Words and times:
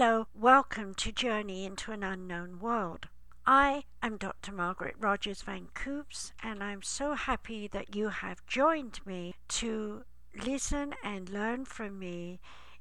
Hello, 0.00 0.28
welcome 0.32 0.94
to 0.94 1.10
Journey 1.10 1.64
into 1.64 1.90
an 1.90 2.04
Unknown 2.04 2.60
World. 2.60 3.08
I 3.44 3.82
am 4.00 4.16
Dr. 4.16 4.52
Margaret 4.52 4.94
Rogers 4.96 5.42
Van 5.42 5.66
Coops, 5.74 6.32
and 6.40 6.62
I'm 6.62 6.82
so 6.82 7.14
happy 7.14 7.66
that 7.66 7.96
you 7.96 8.10
have 8.10 8.46
joined 8.46 9.04
me 9.04 9.34
to 9.48 10.04
listen 10.40 10.94
and 11.02 11.28
learn 11.28 11.64
from 11.64 11.98
me 11.98 12.38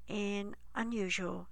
in 0.07 0.55
unusual 0.75 1.47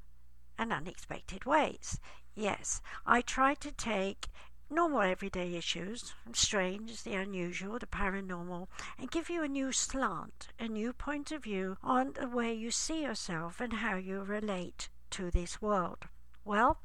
and 0.56 0.72
unexpected 0.72 1.46
ways. 1.46 2.00
Yes, 2.36 2.80
I 3.04 3.22
try 3.22 3.56
to 3.56 3.72
take 3.72 4.28
normal 4.70 5.02
everyday 5.02 5.56
issues, 5.56 6.14
strange, 6.32 7.02
the 7.02 7.16
unusual, 7.16 7.80
the 7.80 7.88
paranormal, 7.88 8.68
and 9.00 9.10
give 9.10 9.32
you 9.32 9.42
a 9.42 9.48
new 9.48 9.72
slant, 9.72 10.50
a 10.60 10.68
new 10.68 10.94
point 10.94 11.32
of 11.32 11.44
view 11.44 11.78
on 11.82 12.14
the 12.14 12.30
way 12.30 12.54
you 12.54 12.70
see 12.70 13.02
yourself 13.02 13.60
and 13.60 13.74
how 13.74 13.96
you 13.96 14.22
relate 14.22 14.90
to 15.16 15.32
this 15.32 15.62
world. 15.62 16.10
Well, 16.44 16.82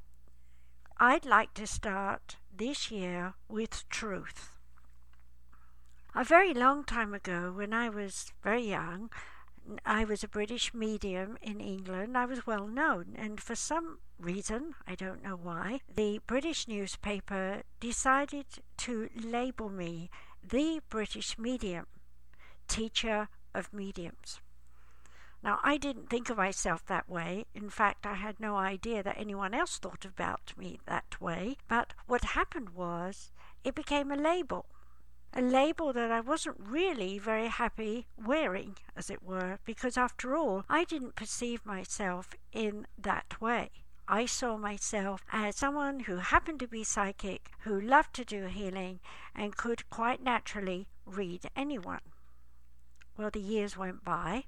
I'd 0.98 1.26
like 1.26 1.52
to 1.54 1.66
start 1.66 2.36
this 2.56 2.88
year 2.88 3.34
with 3.48 3.88
truth. 3.88 4.56
A 6.14 6.22
very 6.22 6.54
long 6.54 6.84
time 6.84 7.12
ago, 7.12 7.52
when 7.52 7.72
I 7.72 7.88
was 7.88 8.32
very 8.44 8.68
young, 8.68 9.10
I 9.84 10.04
was 10.04 10.22
a 10.22 10.28
British 10.28 10.72
medium 10.72 11.38
in 11.42 11.60
England. 11.60 12.16
I 12.16 12.24
was 12.24 12.46
well 12.46 12.68
known, 12.68 13.16
and 13.16 13.40
for 13.40 13.56
some 13.56 13.98
reason, 14.16 14.74
I 14.86 14.94
don't 14.94 15.24
know 15.24 15.36
why, 15.36 15.80
the 15.92 16.20
British 16.28 16.68
newspaper 16.68 17.62
decided 17.80 18.46
to 18.76 19.08
label 19.16 19.70
me 19.70 20.08
the 20.40 20.80
British 20.88 21.36
medium, 21.36 21.86
teacher 22.68 23.28
of 23.56 23.72
mediums. 23.72 24.40
Now, 25.42 25.58
I 25.62 25.78
didn't 25.78 26.10
think 26.10 26.28
of 26.28 26.36
myself 26.36 26.84
that 26.86 27.08
way. 27.08 27.46
In 27.54 27.70
fact, 27.70 28.04
I 28.04 28.14
had 28.14 28.38
no 28.38 28.56
idea 28.56 29.02
that 29.02 29.16
anyone 29.18 29.54
else 29.54 29.78
thought 29.78 30.04
about 30.04 30.52
me 30.56 30.80
that 30.86 31.18
way. 31.20 31.56
But 31.66 31.94
what 32.06 32.24
happened 32.24 32.70
was 32.70 33.30
it 33.64 33.74
became 33.74 34.10
a 34.10 34.16
label. 34.16 34.66
A 35.32 35.40
label 35.40 35.92
that 35.92 36.10
I 36.10 36.20
wasn't 36.20 36.56
really 36.58 37.18
very 37.18 37.46
happy 37.46 38.06
wearing, 38.22 38.76
as 38.96 39.08
it 39.08 39.22
were, 39.22 39.60
because 39.64 39.96
after 39.96 40.36
all, 40.36 40.64
I 40.68 40.84
didn't 40.84 41.14
perceive 41.14 41.64
myself 41.64 42.34
in 42.52 42.86
that 42.98 43.40
way. 43.40 43.70
I 44.08 44.26
saw 44.26 44.56
myself 44.56 45.22
as 45.30 45.56
someone 45.56 46.00
who 46.00 46.16
happened 46.16 46.58
to 46.60 46.66
be 46.66 46.82
psychic, 46.82 47.52
who 47.60 47.80
loved 47.80 48.12
to 48.14 48.24
do 48.24 48.46
healing, 48.46 48.98
and 49.36 49.56
could 49.56 49.88
quite 49.88 50.20
naturally 50.20 50.88
read 51.06 51.48
anyone. 51.54 52.00
Well, 53.16 53.30
the 53.30 53.40
years 53.40 53.76
went 53.76 54.02
by, 54.02 54.46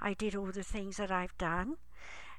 I 0.00 0.14
did 0.14 0.34
all 0.34 0.52
the 0.52 0.62
things 0.62 0.96
that 0.96 1.10
I've 1.10 1.36
done. 1.38 1.76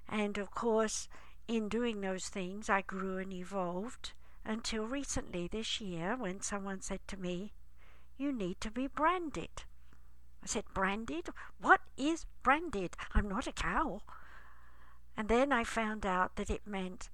And 0.08 0.38
of 0.38 0.52
course, 0.52 1.08
in 1.48 1.70
doing 1.70 2.02
those 2.02 2.28
things, 2.28 2.70
I 2.70 2.82
grew 2.82 3.18
and 3.18 3.34
evolved 3.34 4.14
until 4.44 4.86
recently 4.86 5.48
this 5.48 5.82
year 5.82 6.16
when 6.16 6.42
someone 6.42 6.82
said 6.82 7.00
to 7.08 7.18
me, 7.18 7.54
You 8.18 8.32
need 8.32 8.62
to 8.62 8.72
be 8.72 8.88
branded. 8.88 9.64
I 10.44 10.48
said, 10.48 10.66
Branded? 10.73 11.30
What 11.60 11.82
is 11.98 12.26
branded? 12.44 12.96
I'm 13.14 13.28
not 13.28 13.48
a 13.48 13.52
cow. 13.52 14.02
And 15.18 15.30
then 15.30 15.52
I 15.52 15.64
found 15.64 16.06
out 16.06 16.36
that 16.36 16.50
it 16.50 16.68
meant 16.68 17.10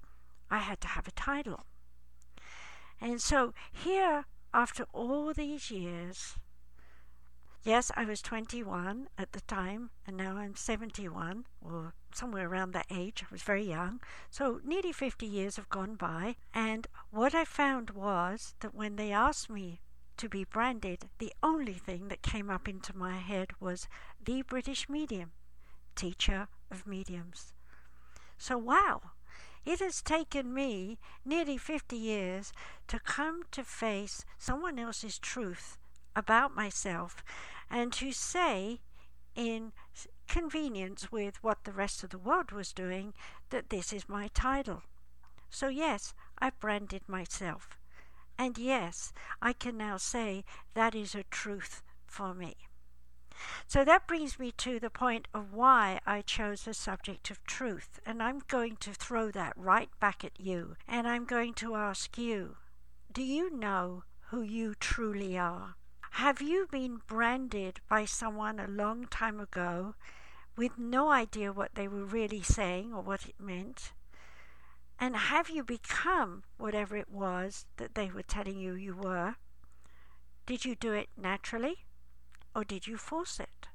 I 0.50 0.60
had 0.60 0.82
to 0.82 0.88
have 0.90 1.08
a 1.08 1.12
title. 1.12 1.66
And 3.00 3.22
so 3.22 3.54
here, 3.72 4.26
after 4.54 4.86
all 4.94 5.34
these 5.34 5.72
years, 5.72 6.36
Yes, 7.64 7.92
I 7.96 8.06
was 8.06 8.24
21 8.24 9.08
at 9.20 9.34
the 9.34 9.42
time, 9.42 9.92
and 10.08 10.18
now 10.18 10.36
I'm 10.38 10.56
71, 10.56 11.46
or 11.62 11.94
somewhere 12.12 12.50
around 12.50 12.72
that 12.72 12.88
age. 12.90 13.24
I 13.24 13.28
was 13.32 13.44
very 13.44 13.64
young. 13.64 14.02
So 14.32 14.60
nearly 14.64 14.92
50 14.92 15.28
years 15.28 15.58
have 15.58 15.70
gone 15.70 15.94
by, 15.94 16.38
and 16.56 16.88
what 17.12 17.36
I 17.36 17.46
found 17.46 17.92
was 17.92 18.56
that 18.62 18.74
when 18.74 18.96
they 18.96 19.12
asked 19.12 19.48
me 19.48 19.80
to 20.18 20.28
be 20.28 20.44
branded, 20.44 21.10
the 21.20 21.34
only 21.44 21.74
thing 21.74 22.08
that 22.08 22.24
came 22.24 22.50
up 22.50 22.68
into 22.68 22.98
my 22.98 23.20
head 23.20 23.52
was 23.60 23.88
the 24.24 24.42
British 24.42 24.90
medium, 24.90 25.32
teacher 25.96 26.48
of 26.72 26.88
mediums. 26.88 27.54
So, 28.40 28.58
wow, 28.58 29.12
it 29.66 29.82
has 29.82 30.02
taken 30.02 30.52
me 30.52 30.98
nearly 31.24 31.60
50 31.60 31.96
years 31.96 32.54
to 32.88 32.98
come 32.98 33.44
to 33.52 33.64
face 33.64 34.26
someone 34.40 34.80
else's 34.80 35.20
truth 35.20 35.78
about 36.16 36.56
myself 36.56 37.24
and 37.72 37.94
to 37.94 38.12
say 38.12 38.82
in 39.34 39.72
convenience 40.28 41.12
with 41.12 41.42
what 41.42 41.64
the 41.64 41.72
rest 41.72 42.04
of 42.04 42.10
the 42.10 42.18
world 42.18 42.52
was 42.52 42.74
doing 42.74 43.14
that 43.50 43.70
this 43.70 43.94
is 43.94 44.10
my 44.10 44.28
title. 44.34 44.84
So, 45.50 45.68
yes, 45.68 46.14
I 46.40 46.52
branded 46.52 47.08
myself. 47.08 47.78
And 48.38 48.58
yes, 48.58 49.14
I 49.42 49.54
can 49.54 49.78
now 49.78 49.98
say 49.98 50.44
that 50.74 50.96
is 50.96 51.16
a 51.16 51.24
truth 51.24 51.82
for 52.06 52.34
me. 52.34 52.56
So 53.68 53.84
that 53.84 54.08
brings 54.08 54.38
me 54.38 54.52
to 54.58 54.80
the 54.80 54.90
point 54.90 55.28
of 55.34 55.54
why 55.54 56.00
I 56.06 56.22
chose 56.22 56.64
the 56.64 56.74
subject 56.74 57.32
of 57.32 57.44
truth. 57.44 58.00
And 58.06 58.22
I'm 58.22 58.42
going 58.48 58.76
to 58.78 58.94
throw 58.94 59.32
that 59.32 59.54
right 59.56 59.90
back 60.00 60.24
at 60.24 60.40
you. 60.40 60.76
And 60.88 61.08
I'm 61.08 61.26
going 61.26 61.54
to 61.56 61.76
ask 61.76 62.18
you 62.18 62.58
do 63.12 63.22
you 63.22 63.56
know 63.56 64.04
who 64.30 64.42
you 64.42 64.74
truly 64.76 65.38
are? 65.38 65.76
Have 66.16 66.42
you 66.42 66.68
been 66.70 67.02
branded 67.08 67.80
by 67.88 68.06
someone 68.06 68.60
a 68.60 68.68
long 68.68 69.08
time 69.08 69.40
ago 69.40 69.96
with 70.56 70.78
no 70.78 71.10
idea 71.10 71.54
what 71.54 71.76
they 71.76 71.88
were 71.88 72.04
really 72.04 72.44
saying 72.44 72.94
or 72.94 73.02
what 73.02 73.26
it 73.26 73.40
meant? 73.40 73.94
And 75.00 75.16
have 75.16 75.50
you 75.50 75.64
become 75.64 76.44
whatever 76.58 76.96
it 76.98 77.10
was 77.10 77.66
that 77.78 77.96
they 77.96 78.12
were 78.12 78.24
telling 78.24 78.60
you 78.60 78.74
you 78.74 78.94
were? 78.94 79.36
Did 80.46 80.66
you 80.66 80.76
do 80.76 80.94
it 80.94 81.10
naturally 81.18 81.86
or 82.54 82.66
did 82.66 82.88
you 82.88 82.98
force 82.98 83.40
it? 83.40 83.68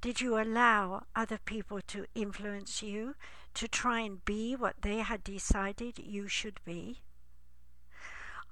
Did 0.00 0.20
you 0.20 0.40
allow 0.40 1.06
other 1.16 1.38
people 1.38 1.80
to 1.88 2.06
influence 2.14 2.82
you 2.82 3.16
to 3.54 3.66
try 3.66 4.00
and 4.00 4.24
be 4.24 4.54
what 4.54 4.82
they 4.82 4.98
had 4.98 5.24
decided 5.24 5.98
you 5.98 6.28
should 6.28 6.60
be? 6.64 7.00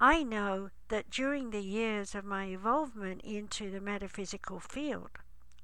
I 0.00 0.24
know 0.24 0.68
that 0.88 1.08
during 1.08 1.50
the 1.50 1.62
years 1.62 2.14
of 2.14 2.22
my 2.22 2.44
involvement 2.44 3.22
into 3.22 3.70
the 3.70 3.80
metaphysical 3.80 4.60
field, 4.60 5.08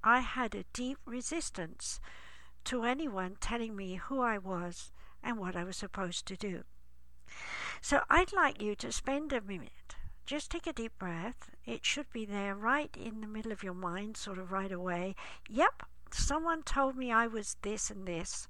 I 0.02 0.20
had 0.20 0.54
a 0.54 0.64
deep 0.72 0.96
resistance 1.04 2.00
to 2.64 2.84
anyone 2.84 3.36
telling 3.40 3.76
me 3.76 3.96
who 3.96 4.22
I 4.22 4.38
was 4.38 4.90
and 5.22 5.38
what 5.38 5.54
I 5.54 5.64
was 5.64 5.76
supposed 5.76 6.24
to 6.26 6.36
do. 6.36 6.62
So 7.82 8.04
I'd 8.08 8.32
like 8.32 8.62
you 8.62 8.74
to 8.76 8.90
spend 8.90 9.34
a 9.34 9.42
minute. 9.42 9.96
Just 10.24 10.50
take 10.50 10.66
a 10.66 10.72
deep 10.72 10.98
breath. 10.98 11.50
It 11.66 11.84
should 11.84 12.10
be 12.10 12.24
there 12.24 12.54
right 12.54 12.96
in 12.96 13.20
the 13.20 13.26
middle 13.26 13.52
of 13.52 13.62
your 13.62 13.74
mind, 13.74 14.16
sort 14.16 14.38
of 14.38 14.50
right 14.50 14.72
away. 14.72 15.14
Yep, 15.50 15.82
someone 16.10 16.62
told 16.62 16.96
me 16.96 17.12
I 17.12 17.26
was 17.26 17.56
this 17.60 17.90
and 17.90 18.06
this. 18.06 18.48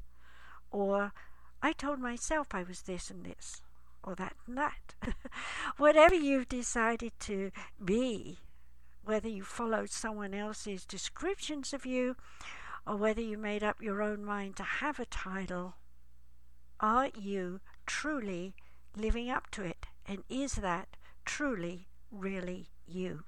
Or 0.71 1.13
I 1.61 1.73
told 1.73 1.99
myself 1.99 2.49
I 2.53 2.63
was 2.63 2.83
this 2.83 3.11
and 3.11 3.25
this 3.25 3.63
or 4.03 4.15
that 4.17 4.35
that. 4.49 4.95
Whatever 5.77 6.15
you've 6.15 6.49
decided 6.49 7.13
to 7.21 7.51
be, 7.83 8.39
whether 9.05 9.29
you 9.29 9.43
followed 9.43 9.91
someone 9.91 10.35
else's 10.35 10.85
descriptions 10.85 11.73
of 11.73 11.87
you 11.87 12.17
or 12.87 12.97
whether 12.97 13.21
you 13.21 13.39
made 13.39 13.63
up 13.63 13.83
your 13.83 14.03
own 14.03 14.25
mind 14.25 14.57
to 14.57 14.63
have 14.63 14.99
a 14.99 15.07
title, 15.07 15.75
are 16.81 17.11
you 17.19 17.61
truly 17.87 18.55
living 18.97 19.31
up 19.31 19.51
to 19.53 19.63
it? 19.63 19.87
And 20.07 20.25
is 20.29 20.55
that 20.55 20.97
truly, 21.25 21.89
really 22.11 22.69
you? 22.87 23.25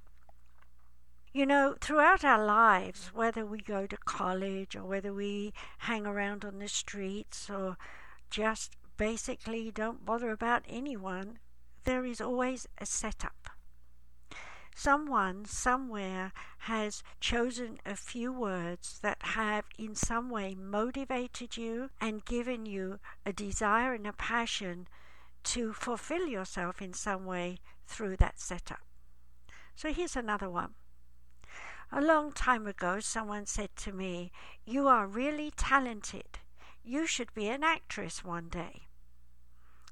You 1.33 1.47
know, 1.47 1.75
throughout 1.81 2.25
our 2.25 2.45
lives, 2.45 3.11
whether 3.13 3.45
we 3.45 3.59
go 3.59 3.87
to 3.87 3.97
college 3.97 4.77
or 4.77 4.85
whether 4.85 5.13
we 5.13 5.53
hang 5.79 6.07
around 6.07 6.45
on 6.45 6.59
the 6.59 6.69
streets 6.69 7.51
or 7.51 7.77
just 8.31 8.77
basically 8.97 9.71
don't 9.71 10.05
bother 10.05 10.31
about 10.31 10.65
anyone, 10.69 11.39
there 11.85 12.05
is 12.05 12.21
always 12.21 12.67
a 12.79 12.87
setup. 12.87 13.51
Someone 14.75 15.45
somewhere 15.45 16.33
has 16.59 17.05
chosen 17.21 17.79
a 17.87 17.95
few 17.95 18.33
words 18.33 18.99
that 19.03 19.19
have 19.21 19.67
in 19.79 19.95
some 19.95 20.31
way 20.31 20.55
motivated 20.55 21.57
you 21.57 21.91
and 22.01 22.25
given 22.25 22.67
you 22.67 22.99
a 23.25 23.33
desire 23.33 23.95
and 23.95 24.07
a 24.07 24.13
passion 24.13 24.89
to 25.45 25.73
fulfill 25.73 26.27
yourself 26.27 26.83
in 26.83 26.93
some 26.93 27.25
way 27.25 27.59
through 27.87 28.17
that 28.17 28.41
setup. 28.41 28.81
So 29.77 29.93
here's 29.93 30.17
another 30.17 30.51
one. 30.51 30.75
A 31.93 32.01
long 32.01 32.33
time 32.33 32.67
ago, 32.67 32.99
someone 32.99 33.47
said 33.47 33.77
to 33.77 33.93
me, 33.93 34.33
You 34.65 34.89
are 34.89 35.07
really 35.07 35.53
talented. 35.53 36.41
You 36.85 37.07
should 37.07 37.33
be 37.35 37.49
an 37.49 37.65
actress 37.65 38.23
one 38.23 38.49
day. 38.49 38.83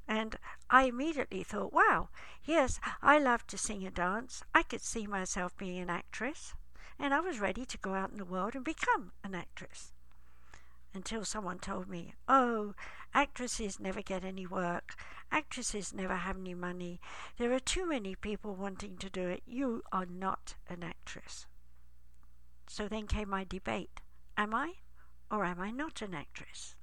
And 0.06 0.36
I 0.68 0.84
immediately 0.84 1.42
thought, 1.42 1.72
wow, 1.72 2.10
yes, 2.44 2.78
I 3.00 3.18
love 3.18 3.46
to 3.48 3.58
sing 3.58 3.84
and 3.86 3.94
dance. 3.94 4.42
I 4.54 4.62
could 4.62 4.82
see 4.82 5.06
myself 5.06 5.56
being 5.56 5.78
an 5.78 5.90
actress. 5.90 6.54
And 6.98 7.14
I 7.14 7.20
was 7.20 7.40
ready 7.40 7.64
to 7.64 7.78
go 7.78 7.94
out 7.94 8.10
in 8.10 8.18
the 8.18 8.24
world 8.24 8.54
and 8.54 8.64
become 8.64 9.12
an 9.24 9.34
actress. 9.34 9.92
until 10.94 11.24
someone 11.24 11.58
told 11.58 11.88
me, 11.88 12.14
oh, 12.28 12.74
actresses 13.14 13.80
never 13.80 14.02
get 14.02 14.24
any 14.24 14.46
work, 14.46 14.94
actresses 15.30 15.92
never 15.94 16.16
have 16.16 16.36
any 16.36 16.54
money, 16.54 17.00
there 17.38 17.52
are 17.52 17.60
too 17.60 17.86
many 17.88 18.14
people 18.14 18.54
wanting 18.54 18.96
to 18.98 19.10
do 19.10 19.28
it, 19.28 19.42
you 19.46 19.82
are 19.92 20.06
not 20.06 20.54
an 20.68 20.82
actress. 20.82 21.46
So 22.68 22.88
then 22.88 23.06
came 23.06 23.30
my 23.30 23.44
debate 23.44 24.00
am 24.36 24.54
I 24.54 24.74
or 25.30 25.44
am 25.44 25.60
I 25.60 25.70
not 25.70 26.00
an 26.02 26.14
actress? 26.14 26.74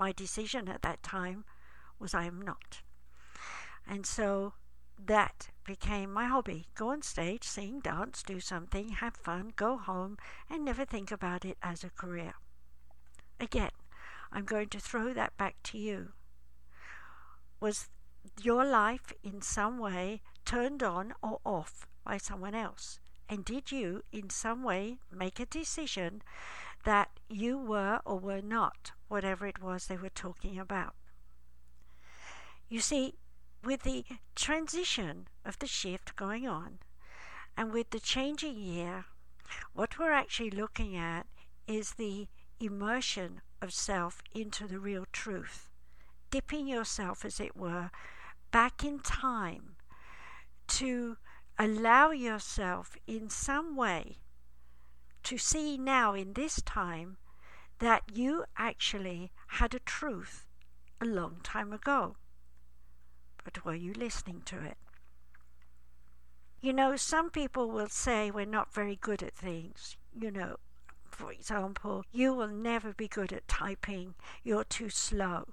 My 0.00 0.12
decision 0.12 0.66
at 0.66 0.80
that 0.80 1.02
time 1.02 1.44
was 1.98 2.14
I 2.14 2.24
am 2.24 2.40
not. 2.40 2.80
And 3.86 4.06
so 4.06 4.54
that 4.98 5.50
became 5.66 6.10
my 6.10 6.24
hobby. 6.24 6.68
Go 6.74 6.88
on 6.88 7.02
stage, 7.02 7.44
sing, 7.44 7.80
dance, 7.80 8.22
do 8.22 8.40
something, 8.40 8.88
have 8.88 9.14
fun, 9.14 9.52
go 9.56 9.76
home, 9.76 10.16
and 10.48 10.64
never 10.64 10.86
think 10.86 11.12
about 11.12 11.44
it 11.44 11.58
as 11.62 11.84
a 11.84 11.90
career. 11.90 12.32
Again, 13.38 13.72
I'm 14.32 14.46
going 14.46 14.70
to 14.70 14.80
throw 14.80 15.12
that 15.12 15.36
back 15.36 15.56
to 15.64 15.76
you. 15.76 16.12
Was 17.60 17.90
your 18.40 18.64
life 18.64 19.12
in 19.22 19.42
some 19.42 19.76
way 19.78 20.22
turned 20.46 20.82
on 20.82 21.12
or 21.22 21.40
off 21.44 21.86
by 22.06 22.16
someone 22.16 22.54
else? 22.54 23.00
And 23.28 23.44
did 23.44 23.70
you, 23.70 24.02
in 24.10 24.30
some 24.30 24.62
way, 24.62 25.00
make 25.12 25.38
a 25.38 25.44
decision 25.44 26.22
that 26.84 27.10
you 27.28 27.58
were 27.58 28.00
or 28.06 28.18
were 28.18 28.40
not 28.40 28.92
whatever 29.10 29.46
it 29.46 29.60
was 29.60 29.86
they 29.86 29.96
were 29.96 30.08
talking 30.08 30.58
about? 30.58 30.94
You 32.68 32.80
see, 32.80 33.14
with 33.64 33.82
the 33.82 34.04
transition 34.36 35.28
of 35.44 35.58
the 35.58 35.66
shift 35.66 36.16
going 36.16 36.46
on 36.46 36.78
and 37.56 37.72
with 37.72 37.90
the 37.90 38.00
changing 38.00 38.56
year, 38.56 39.06
what 39.74 39.98
we're 39.98 40.12
actually 40.12 40.50
looking 40.50 40.96
at 40.96 41.26
is 41.66 41.94
the 41.94 42.28
immersion 42.60 43.40
of 43.60 43.72
self 43.72 44.22
into 44.32 44.66
the 44.66 44.78
real 44.78 45.06
truth, 45.12 45.68
dipping 46.30 46.68
yourself, 46.68 47.24
as 47.24 47.40
it 47.40 47.56
were, 47.56 47.90
back 48.52 48.84
in 48.84 49.00
time 49.00 49.76
to 50.68 51.16
allow 51.58 52.10
yourself 52.12 52.96
in 53.06 53.28
some 53.28 53.76
way 53.76 54.18
to 55.24 55.36
see 55.36 55.76
now 55.76 56.14
in 56.14 56.32
this 56.34 56.62
time 56.62 57.16
that 57.80 58.02
you 58.12 58.44
actually 58.56 59.32
had 59.48 59.74
a 59.74 59.80
truth 59.80 60.46
a 61.00 61.06
long 61.06 61.40
time 61.42 61.72
ago. 61.72 62.16
But 63.42 63.64
were 63.64 63.74
you 63.74 63.92
listening 63.94 64.42
to 64.46 64.62
it? 64.62 64.76
You 66.60 66.74
know, 66.74 66.94
some 66.96 67.30
people 67.30 67.70
will 67.70 67.88
say 67.88 68.30
we're 68.30 68.44
not 68.44 68.74
very 68.74 68.96
good 68.96 69.22
at 69.22 69.34
things. 69.34 69.96
You 70.14 70.30
know, 70.30 70.56
for 71.10 71.32
example, 71.32 72.04
you 72.12 72.34
will 72.34 72.48
never 72.48 72.92
be 72.92 73.08
good 73.08 73.32
at 73.32 73.48
typing, 73.48 74.14
you're 74.44 74.64
too 74.64 74.90
slow. 74.90 75.48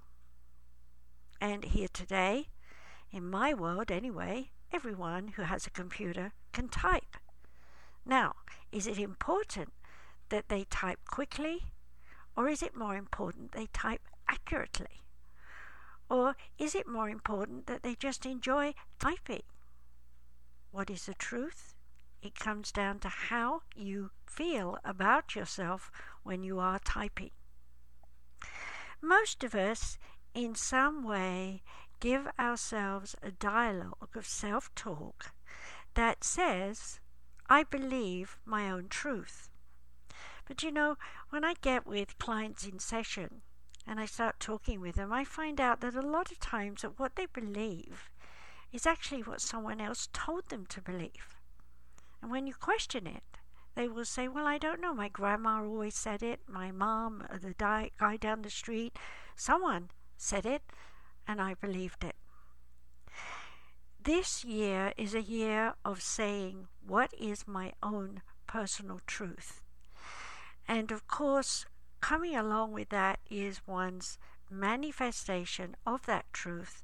And 1.39 1.63
here 1.63 1.87
today, 1.91 2.47
in 3.09 3.29
my 3.29 3.53
world 3.53 3.89
anyway, 3.89 4.51
everyone 4.73 5.29
who 5.29 5.43
has 5.43 5.65
a 5.65 5.71
computer 5.71 6.33
can 6.51 6.67
type. 6.67 7.15
Now, 8.05 8.35
is 8.71 8.85
it 8.85 8.97
important 8.97 9.71
that 10.29 10.49
they 10.49 10.65
type 10.65 10.99
quickly, 11.05 11.71
or 12.37 12.47
is 12.47 12.61
it 12.61 12.75
more 12.75 12.95
important 12.95 13.51
they 13.51 13.65
type 13.73 14.07
accurately? 14.29 15.01
Or 16.07 16.37
is 16.59 16.75
it 16.75 16.87
more 16.87 17.09
important 17.09 17.65
that 17.65 17.81
they 17.81 17.95
just 17.95 18.25
enjoy 18.25 18.75
typing? 18.99 19.41
What 20.71 20.91
is 20.91 21.07
the 21.07 21.15
truth? 21.15 21.73
It 22.21 22.39
comes 22.39 22.71
down 22.71 22.99
to 22.99 23.09
how 23.09 23.63
you 23.75 24.11
feel 24.25 24.77
about 24.85 25.35
yourself 25.35 25.91
when 26.23 26.43
you 26.43 26.59
are 26.59 26.79
typing. 26.79 27.31
Most 29.01 29.43
of 29.43 29.55
us, 29.55 29.97
in 30.33 30.53
some 30.53 31.03
way, 31.03 31.63
give 31.99 32.27
ourselves 32.39 33.15
a 33.23 33.31
dialogue 33.31 34.15
of 34.15 34.27
self 34.27 34.73
talk 34.75 35.31
that 35.95 36.23
says, 36.23 36.99
I 37.49 37.63
believe 37.63 38.37
my 38.45 38.69
own 38.69 38.87
truth. 38.89 39.49
But 40.47 40.63
you 40.63 40.71
know, 40.71 40.97
when 41.29 41.43
I 41.43 41.55
get 41.61 41.85
with 41.85 42.17
clients 42.19 42.65
in 42.65 42.79
session, 42.79 43.41
and 43.85 43.99
I 43.99 44.05
start 44.05 44.39
talking 44.39 44.81
with 44.81 44.95
them, 44.95 45.13
I 45.13 45.23
find 45.23 45.61
out 45.61 45.81
that 45.81 45.95
a 45.95 46.01
lot 46.01 46.31
of 46.31 46.39
times 46.39 46.81
that 46.81 46.99
what 46.99 47.15
they 47.15 47.25
believe 47.25 48.09
is 48.71 48.85
actually 48.85 49.23
what 49.23 49.41
someone 49.41 49.79
else 49.79 50.09
told 50.11 50.49
them 50.49 50.65
to 50.67 50.81
believe. 50.81 51.35
And 52.21 52.29
when 52.29 52.47
you 52.47 52.53
question 52.53 53.07
it, 53.07 53.23
they 53.75 53.87
will 53.87 54.05
say, 54.05 54.27
Well, 54.27 54.47
I 54.47 54.57
don't 54.57 54.81
know. 54.81 54.93
My 54.93 55.07
grandma 55.07 55.61
always 55.61 55.95
said 55.95 56.23
it. 56.23 56.41
My 56.47 56.71
mom, 56.71 57.25
uh, 57.29 57.37
the 57.37 57.53
guy 57.53 58.17
down 58.19 58.41
the 58.41 58.49
street, 58.49 58.97
someone 59.35 59.91
said 60.17 60.45
it, 60.45 60.63
and 61.27 61.39
I 61.39 61.53
believed 61.53 62.03
it. 62.03 62.15
This 64.01 64.43
year 64.43 64.93
is 64.97 65.13
a 65.13 65.21
year 65.21 65.75
of 65.85 66.01
saying, 66.01 66.67
What 66.85 67.13
is 67.19 67.47
my 67.47 67.73
own 67.83 68.21
personal 68.47 68.99
truth? 69.05 69.61
And 70.67 70.91
of 70.91 71.07
course, 71.07 71.65
coming 72.01 72.35
along 72.35 72.73
with 72.73 72.89
that 72.89 73.19
is 73.29 73.65
one's 73.65 74.17
manifestation 74.49 75.75
of 75.85 76.05
that 76.05 76.25
truth 76.33 76.83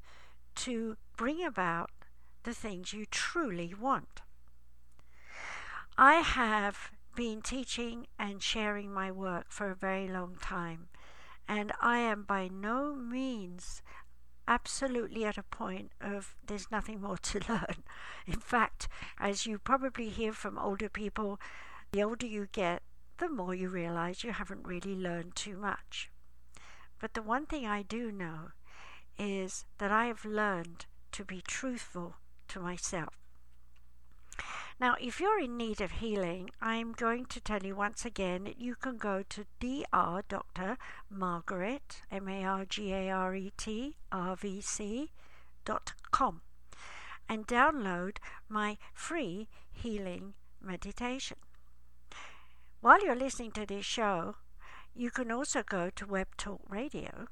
to 0.56 0.97
bring 1.18 1.44
about 1.44 1.91
the 2.44 2.53
things 2.53 2.94
you 2.94 3.06
truly 3.06 3.74
want. 3.74 4.21
I 5.97 6.15
have 6.15 6.91
been 7.15 7.41
teaching 7.41 8.07
and 8.18 8.41
sharing 8.41 8.91
my 8.91 9.12
work 9.12 9.45
for 9.50 9.69
a 9.69 9.75
very 9.75 10.07
long 10.07 10.38
time, 10.41 10.88
and 11.47 11.71
I 11.80 12.00
am 12.00 12.24
by 12.24 12.47
no 12.47 12.95
means 12.95 13.81
absolutely 14.47 15.24
at 15.24 15.38
a 15.38 15.44
point 15.44 15.91
of 16.01 16.35
there's 16.45 16.71
nothing 16.71 17.01
more 17.01 17.18
to 17.18 17.39
learn. 17.50 17.83
In 18.25 18.39
fact, 18.39 18.88
as 19.19 19.45
you 19.45 19.59
probably 19.59 20.09
hear 20.09 20.33
from 20.33 20.57
older 20.57 20.89
people, 20.89 21.39
the 21.91 22.03
older 22.03 22.25
you 22.25 22.47
get, 22.51 22.81
the 23.24 23.30
more 23.30 23.56
you 23.56 23.70
realize 23.70 24.25
you 24.25 24.34
haven't 24.34 24.68
really 24.68 24.96
learned 24.96 25.34
too 25.34 25.56
much. 25.56 26.12
But 27.00 27.14
the 27.14 27.22
one 27.22 27.46
thing 27.46 27.66
I 27.66 27.81
do 27.81 28.12
know 28.12 28.50
is 29.18 29.64
that 29.78 29.92
I 29.92 30.08
have 30.08 30.25
learned 30.25 30.88
to 31.14 31.24
be 31.24 31.42
truthful 31.42 32.16
to 32.50 32.60
myself. 32.60 33.14
Now, 34.78 34.96
if 35.00 35.22
you're 35.22 35.40
in 35.40 35.56
need 35.56 35.80
of 35.80 35.92
healing, 35.92 36.50
I'm 36.62 36.92
going 36.92 37.25
to 37.28 37.40
tell 37.40 37.64
you 37.64 37.78
once 37.78 38.04
again 38.04 38.44
that 38.44 38.60
you 38.60 38.75
can 38.75 38.98
go 38.98 39.24
to 39.30 39.46
Dr. 39.62 40.24
Dr. 40.28 40.78
Margaret, 41.10 42.02
M 42.12 42.28
A 42.28 42.44
R 42.44 42.66
G 42.66 42.92
A 42.92 43.10
R 43.10 43.36
E 43.36 43.54
T 43.56 43.96
R 44.12 44.36
V 44.36 44.60
C 44.60 45.12
dot 45.64 45.94
com 46.12 46.42
and 47.30 47.47
download 47.47 48.18
my 48.50 48.78
free 48.94 49.47
healing 49.71 50.33
meditation. 50.62 51.38
While 52.83 53.02
you're 53.02 53.16
listening 53.16 53.52
to 53.52 53.66
this 53.66 53.85
show, 53.85 54.35
you 54.94 55.09
can 55.09 55.31
also 55.31 55.63
go 55.63 55.90
to 55.95 56.06
Web 56.06 56.35
Talk 56.35 56.59
Radio 56.68 57.28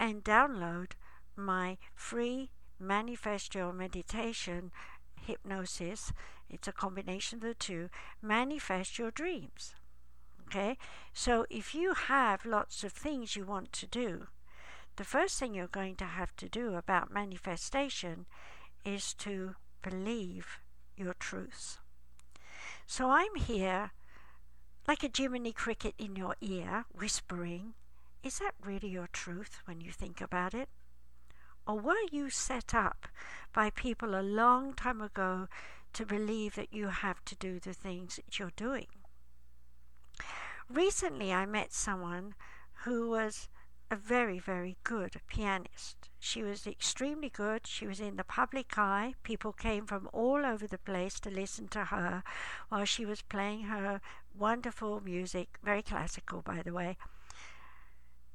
and 0.00 0.24
download 0.24 0.94
my 1.36 1.78
free 1.94 2.50
Manifest 2.80 3.54
Your 3.54 3.72
Meditation 3.72 4.72
Hypnosis. 5.14 6.12
It's 6.50 6.66
a 6.66 6.72
combination 6.72 7.36
of 7.36 7.42
the 7.42 7.54
two. 7.54 7.88
Manifest 8.20 8.98
Your 8.98 9.12
Dreams. 9.12 9.76
Okay? 10.48 10.76
So 11.12 11.46
if 11.48 11.72
you 11.72 11.94
have 11.94 12.44
lots 12.44 12.82
of 12.82 12.90
things 12.90 13.36
you 13.36 13.44
want 13.44 13.72
to 13.74 13.86
do, 13.86 14.26
the 14.96 15.04
first 15.04 15.38
thing 15.38 15.54
you're 15.54 15.68
going 15.68 15.94
to 15.94 16.04
have 16.04 16.34
to 16.38 16.48
do 16.48 16.74
about 16.74 17.14
manifestation 17.14 18.26
is 18.84 19.14
to 19.18 19.54
believe 19.82 20.58
your 20.96 21.14
truths. 21.14 21.78
So 22.88 23.10
I'm 23.10 23.36
here 23.36 23.92
like 24.86 25.02
a 25.02 25.10
Jiminy 25.14 25.52
Cricket 25.52 25.94
in 25.98 26.16
your 26.16 26.36
ear, 26.40 26.84
whispering, 26.92 27.74
Is 28.22 28.38
that 28.38 28.54
really 28.62 28.88
your 28.88 29.08
truth 29.08 29.60
when 29.64 29.80
you 29.80 29.92
think 29.92 30.20
about 30.20 30.54
it? 30.54 30.68
Or 31.66 31.78
were 31.78 32.02
you 32.10 32.30
set 32.30 32.74
up 32.74 33.08
by 33.52 33.70
people 33.70 34.14
a 34.14 34.22
long 34.22 34.74
time 34.74 35.00
ago 35.00 35.48
to 35.94 36.06
believe 36.06 36.54
that 36.56 36.72
you 36.72 36.88
have 36.88 37.24
to 37.26 37.36
do 37.36 37.58
the 37.58 37.72
things 37.72 38.16
that 38.16 38.38
you're 38.38 38.52
doing? 38.56 38.88
Recently, 40.68 41.32
I 41.32 41.46
met 41.46 41.72
someone 41.72 42.34
who 42.84 43.08
was 43.10 43.48
a 43.90 43.96
very, 43.96 44.38
very 44.38 44.76
good 44.82 45.20
pianist. 45.28 46.08
She 46.18 46.42
was 46.42 46.66
extremely 46.66 47.28
good. 47.28 47.66
She 47.66 47.86
was 47.86 48.00
in 48.00 48.16
the 48.16 48.24
public 48.24 48.76
eye. 48.78 49.14
People 49.22 49.52
came 49.52 49.86
from 49.86 50.08
all 50.12 50.44
over 50.44 50.66
the 50.66 50.78
place 50.78 51.20
to 51.20 51.30
listen 51.30 51.68
to 51.68 51.84
her 51.86 52.22
while 52.70 52.84
she 52.84 53.04
was 53.04 53.22
playing 53.22 53.64
her 53.64 54.00
wonderful 54.36 55.00
music, 55.00 55.58
very 55.62 55.82
classical, 55.82 56.42
by 56.42 56.62
the 56.62 56.72
way. 56.72 56.96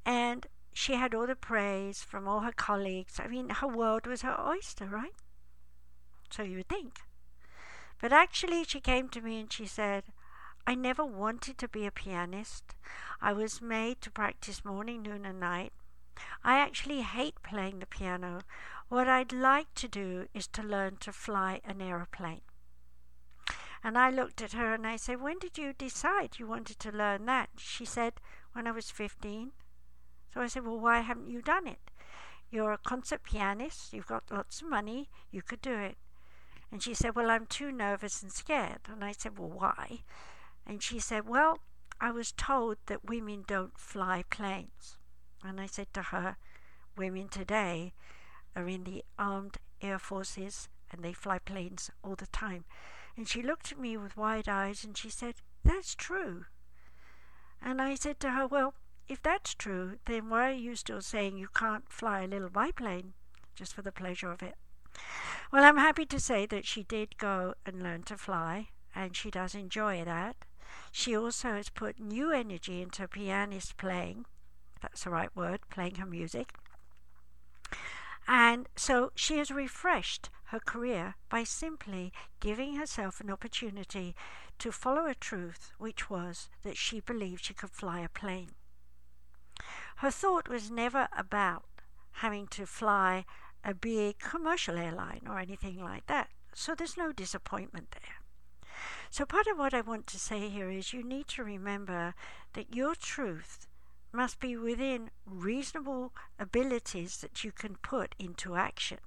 And 0.04 0.46
she 0.72 0.94
had 0.94 1.14
all 1.14 1.26
the 1.26 1.36
praise 1.36 2.02
from 2.02 2.26
all 2.26 2.40
her 2.40 2.52
colleagues. 2.52 3.20
I 3.22 3.26
mean, 3.26 3.50
her 3.50 3.68
world 3.68 4.06
was 4.06 4.22
her 4.22 4.38
oyster, 4.40 4.86
right? 4.86 5.14
So 6.30 6.42
you 6.42 6.58
would 6.58 6.68
think. 6.68 7.00
But 8.00 8.12
actually, 8.12 8.64
she 8.64 8.80
came 8.80 9.08
to 9.10 9.20
me 9.20 9.40
and 9.40 9.52
she 9.52 9.66
said, 9.66 10.04
I 10.66 10.74
never 10.74 11.04
wanted 11.04 11.58
to 11.58 11.68
be 11.68 11.86
a 11.86 11.90
pianist. 11.90 12.74
I 13.20 13.32
was 13.32 13.60
made 13.60 14.00
to 14.02 14.10
practice 14.10 14.64
morning, 14.64 15.02
noon, 15.02 15.26
and 15.26 15.40
night. 15.40 15.72
I 16.44 16.58
actually 16.58 17.02
hate 17.02 17.42
playing 17.42 17.80
the 17.80 17.86
piano. 17.86 18.40
What 18.88 19.08
I'd 19.08 19.32
like 19.32 19.74
to 19.76 19.88
do 19.88 20.26
is 20.34 20.46
to 20.48 20.62
learn 20.62 20.96
to 21.00 21.12
fly 21.12 21.60
an 21.64 21.80
aeroplane. 21.80 22.42
And 23.82 23.96
I 23.96 24.10
looked 24.10 24.42
at 24.42 24.52
her 24.52 24.74
and 24.74 24.86
I 24.86 24.96
said, 24.96 25.20
When 25.20 25.38
did 25.38 25.56
you 25.56 25.72
decide 25.72 26.38
you 26.38 26.46
wanted 26.46 26.78
to 26.80 26.92
learn 26.92 27.26
that? 27.26 27.50
She 27.56 27.84
said, 27.84 28.14
When 28.52 28.66
I 28.66 28.72
was 28.72 28.90
15. 28.90 29.52
So 30.32 30.40
I 30.40 30.48
said, 30.48 30.66
Well, 30.66 30.78
why 30.78 31.00
haven't 31.00 31.30
you 31.30 31.40
done 31.40 31.66
it? 31.66 31.90
You're 32.50 32.72
a 32.72 32.78
concert 32.78 33.22
pianist, 33.22 33.92
you've 33.92 34.06
got 34.06 34.30
lots 34.30 34.60
of 34.60 34.68
money, 34.68 35.08
you 35.30 35.40
could 35.40 35.62
do 35.62 35.74
it. 35.74 35.96
And 36.70 36.82
she 36.82 36.94
said, 36.94 37.16
Well, 37.16 37.30
I'm 37.30 37.46
too 37.46 37.72
nervous 37.72 38.22
and 38.22 38.30
scared. 38.30 38.80
And 38.90 39.04
I 39.04 39.12
said, 39.12 39.38
Well, 39.38 39.50
why? 39.50 40.00
And 40.66 40.82
she 40.82 41.00
said, 41.00 41.28
Well, 41.28 41.58
I 42.00 42.10
was 42.10 42.32
told 42.32 42.78
that 42.86 43.08
women 43.08 43.44
don't 43.46 43.78
fly 43.78 44.24
planes. 44.30 44.98
And 45.42 45.60
I 45.60 45.66
said 45.66 45.92
to 45.94 46.02
her, 46.02 46.36
Women 46.96 47.28
today 47.28 47.92
are 48.54 48.68
in 48.68 48.84
the 48.84 49.04
armed 49.18 49.58
air 49.80 49.98
forces 49.98 50.68
and 50.90 51.02
they 51.02 51.12
fly 51.12 51.38
planes 51.38 51.90
all 52.02 52.14
the 52.14 52.26
time. 52.26 52.64
And 53.16 53.28
she 53.28 53.42
looked 53.42 53.72
at 53.72 53.78
me 53.78 53.96
with 53.96 54.16
wide 54.16 54.48
eyes 54.48 54.84
and 54.84 54.96
she 54.96 55.10
said, 55.10 55.34
That's 55.64 55.94
true. 55.94 56.46
And 57.62 57.80
I 57.80 57.94
said 57.94 58.20
to 58.20 58.30
her, 58.30 58.46
Well, 58.46 58.74
if 59.08 59.20
that's 59.22 59.54
true, 59.54 59.98
then 60.06 60.30
why 60.30 60.50
are 60.50 60.54
you 60.54 60.76
still 60.76 61.02
saying 61.02 61.36
you 61.36 61.48
can't 61.54 61.90
fly 61.90 62.22
a 62.22 62.26
little 62.28 62.48
biplane 62.48 63.14
just 63.54 63.74
for 63.74 63.82
the 63.82 63.92
pleasure 63.92 64.30
of 64.30 64.42
it? 64.42 64.54
Well, 65.52 65.64
I'm 65.64 65.78
happy 65.78 66.06
to 66.06 66.20
say 66.20 66.46
that 66.46 66.66
she 66.66 66.84
did 66.84 67.18
go 67.18 67.54
and 67.66 67.82
learn 67.82 68.04
to 68.04 68.16
fly, 68.16 68.68
and 68.94 69.16
she 69.16 69.30
does 69.30 69.54
enjoy 69.54 70.04
that. 70.04 70.36
She 70.92 71.16
also 71.16 71.54
has 71.54 71.68
put 71.68 71.98
new 71.98 72.32
energy 72.32 72.80
into 72.80 73.08
pianist 73.08 73.76
playing, 73.76 74.26
that's 74.80 75.04
the 75.04 75.10
right 75.10 75.34
word, 75.34 75.60
playing 75.70 75.96
her 75.96 76.06
music. 76.06 76.54
And 78.28 78.68
so 78.76 79.10
she 79.14 79.38
has 79.38 79.50
refreshed 79.50 80.30
her 80.50 80.60
career 80.60 81.14
by 81.28 81.44
simply 81.44 82.12
giving 82.40 82.74
herself 82.74 83.20
an 83.20 83.30
opportunity 83.30 84.14
to 84.58 84.72
follow 84.72 85.06
a 85.06 85.14
truth, 85.14 85.72
which 85.78 86.10
was 86.10 86.48
that 86.62 86.76
she 86.76 87.00
believed 87.00 87.44
she 87.44 87.54
could 87.54 87.70
fly 87.70 88.00
a 88.00 88.08
plane. 88.08 88.50
Her 89.96 90.10
thought 90.10 90.48
was 90.48 90.70
never 90.70 91.08
about 91.16 91.64
having 92.12 92.48
to 92.48 92.66
fly 92.66 93.24
a 93.64 93.74
big 93.74 94.18
commercial 94.18 94.76
airline 94.76 95.22
or 95.28 95.38
anything 95.38 95.82
like 95.82 96.06
that. 96.06 96.30
So 96.52 96.74
there's 96.74 96.96
no 96.96 97.12
disappointment 97.12 97.92
there. 97.92 98.16
So, 99.10 99.26
part 99.26 99.46
of 99.46 99.58
what 99.58 99.74
I 99.74 99.82
want 99.82 100.06
to 100.08 100.18
say 100.18 100.48
here 100.48 100.70
is 100.70 100.92
you 100.92 101.02
need 101.02 101.28
to 101.28 101.44
remember 101.44 102.14
that 102.54 102.74
your 102.74 102.94
truth 102.94 103.66
must 104.12 104.40
be 104.40 104.56
within 104.56 105.10
reasonable 105.26 106.12
abilities 106.38 107.18
that 107.18 107.44
you 107.44 107.52
can 107.52 107.76
put 107.76 108.14
into 108.18 108.56
action. 108.56 108.98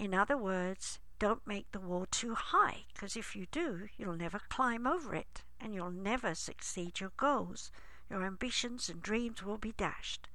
In 0.00 0.14
other 0.14 0.38
words, 0.38 0.98
don't 1.18 1.46
make 1.46 1.70
the 1.72 1.78
wall 1.78 2.06
too 2.10 2.34
high, 2.34 2.86
because 2.94 3.18
if 3.18 3.36
you 3.36 3.44
do, 3.52 3.90
you'll 3.98 4.16
never 4.16 4.38
climb 4.48 4.86
over 4.86 5.14
it 5.14 5.42
and 5.60 5.74
you'll 5.74 5.90
never 5.90 6.34
succeed 6.34 7.00
your 7.00 7.12
goals. 7.18 7.70
Your 8.08 8.24
ambitions 8.24 8.88
and 8.88 9.02
dreams 9.02 9.42
will 9.42 9.58
be 9.58 9.72
dashed. 9.72 10.30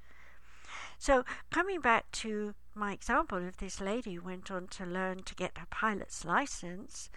So, 1.00 1.25
coming 1.50 1.81
back 1.81 2.12
to 2.22 2.53
my 2.75 2.93
example 2.93 3.39
of 3.39 3.57
this 3.57 3.81
lady 3.81 4.13
who 4.13 4.22
went 4.22 4.51
on 4.51 4.67
to 4.67 4.86
learn 4.86 5.24
to 5.24 5.34
get 5.34 5.57
her 5.57 5.67
pilot's 5.72 6.24
license, 6.24 7.10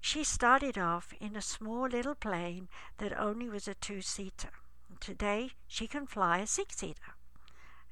she 0.00 0.22
started 0.22 0.78
off 0.78 1.12
in 1.20 1.34
a 1.34 1.42
small 1.42 1.88
little 1.88 2.14
plane 2.14 2.68
that 2.98 3.18
only 3.18 3.48
was 3.48 3.66
a 3.66 3.74
two 3.74 4.02
seater. 4.02 4.52
Today 5.00 5.50
she 5.66 5.88
can 5.88 6.06
fly 6.06 6.38
a 6.38 6.46
six 6.46 6.76
seater. 6.76 7.16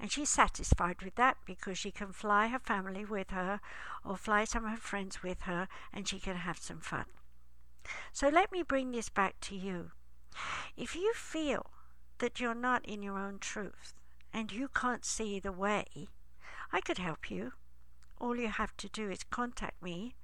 And 0.01 0.11
she's 0.11 0.31
satisfied 0.31 1.03
with 1.03 1.17
that 1.17 1.37
because 1.45 1.77
she 1.77 1.91
can 1.91 2.13
fly 2.13 2.49
her 2.49 2.59
family 2.59 3.05
with 3.05 3.31
her 3.31 3.61
or 4.03 4.17
fly 4.17 4.45
some 4.45 4.65
of 4.65 4.71
her 4.71 4.77
friends 4.79 5.23
with 5.23 5.43
her 5.43 5.69
and 5.93 6.09
she 6.09 6.19
can 6.19 6.37
have 6.37 6.59
some 6.59 6.81
fun. 6.81 7.05
So 8.13 8.29
let 8.29 8.51
me 8.51 8.63
bring 8.63 8.93
this 8.93 9.11
back 9.11 9.39
to 9.43 9.55
you. 9.55 9.91
If 10.77 10.97
you 10.97 11.13
feel 11.15 11.67
that 12.19 12.41
you're 12.41 12.55
not 12.55 12.85
in 12.87 13.03
your 13.03 13.19
own 13.19 13.39
truth 13.41 13.95
and 14.33 14.51
you 14.51 14.69
can't 14.69 15.05
see 15.05 15.39
the 15.39 15.53
way, 15.53 15.85
I 16.73 16.81
could 16.81 16.99
help 16.99 17.31
you. 17.31 17.53
All 18.19 18.37
you 18.37 18.49
have 18.49 18.77
to 18.79 18.89
do 18.89 19.11
is 19.11 19.25
contact 19.25 19.83
me 19.83 20.15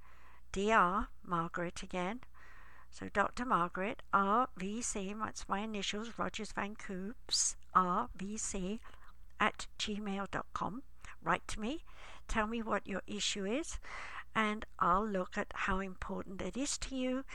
Dr. 0.51 1.07
Margaret 1.23 1.83
again. 1.83 2.21
So 2.89 3.09
Dr. 3.09 3.45
Margaret, 3.45 4.01
RVC, 4.13 5.19
that's 5.19 5.47
my 5.47 5.59
initials, 5.59 6.17
Rogers 6.17 6.51
Van 6.53 6.75
Coops, 6.75 7.57
RVC, 7.75 8.79
at 9.39 9.67
gmail.com. 9.79 10.83
Write 11.23 11.47
to 11.47 11.59
me, 11.59 11.83
tell 12.27 12.45
me 12.47 12.61
what 12.61 12.87
your 12.87 13.01
issue 13.07 13.45
is, 13.45 13.79
and 14.35 14.65
I'll 14.79 15.05
look 15.05 15.37
at 15.37 15.51
how 15.53 15.79
important 15.79 16.41
it 16.41 16.55
is 16.55 16.77
to 16.79 16.95
you 16.95 17.25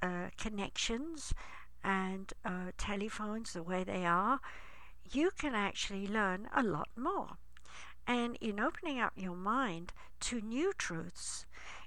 uh, 0.01 0.29
connections 0.39 1.35
and 1.85 2.33
uh, 2.43 2.73
telephones 2.79 3.53
the 3.53 3.63
way 3.63 3.85
they 3.85 4.07
are, 4.07 4.41
you 5.13 5.31
can 5.39 5.55
actually 5.55 6.07
learn 6.07 6.49
a 6.57 6.63
lot 6.63 6.89
more. 6.97 7.37
And 8.07 8.39
in 8.41 8.59
opening 8.59 8.99
up 8.99 9.13
your 9.15 9.37
mind 9.37 9.93
to 10.21 10.41
new 10.41 10.73
truths, 10.73 11.45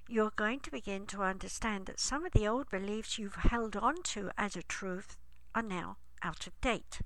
you're 0.08 0.34
going 0.36 0.60
to 0.60 0.72
begin 0.72 1.08
to 1.08 1.24
understand 1.24 1.88
that 1.88 2.00
some 2.00 2.24
of 2.24 2.34
the 2.34 2.48
old 2.48 2.70
beliefs 2.70 3.18
you've 3.18 3.36
held 3.36 3.76
on 3.76 4.04
to 4.04 4.30
as 4.38 4.56
a 4.56 4.62
truth 4.62 5.18
are 5.56 5.64
now 5.64 5.98
out 6.22 6.46
of 6.46 6.62
date. 6.62 7.00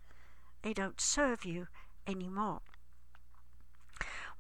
They 0.62 0.74
don't 0.74 1.00
serve 1.00 1.46
you 1.46 1.68
anymore. 2.06 2.62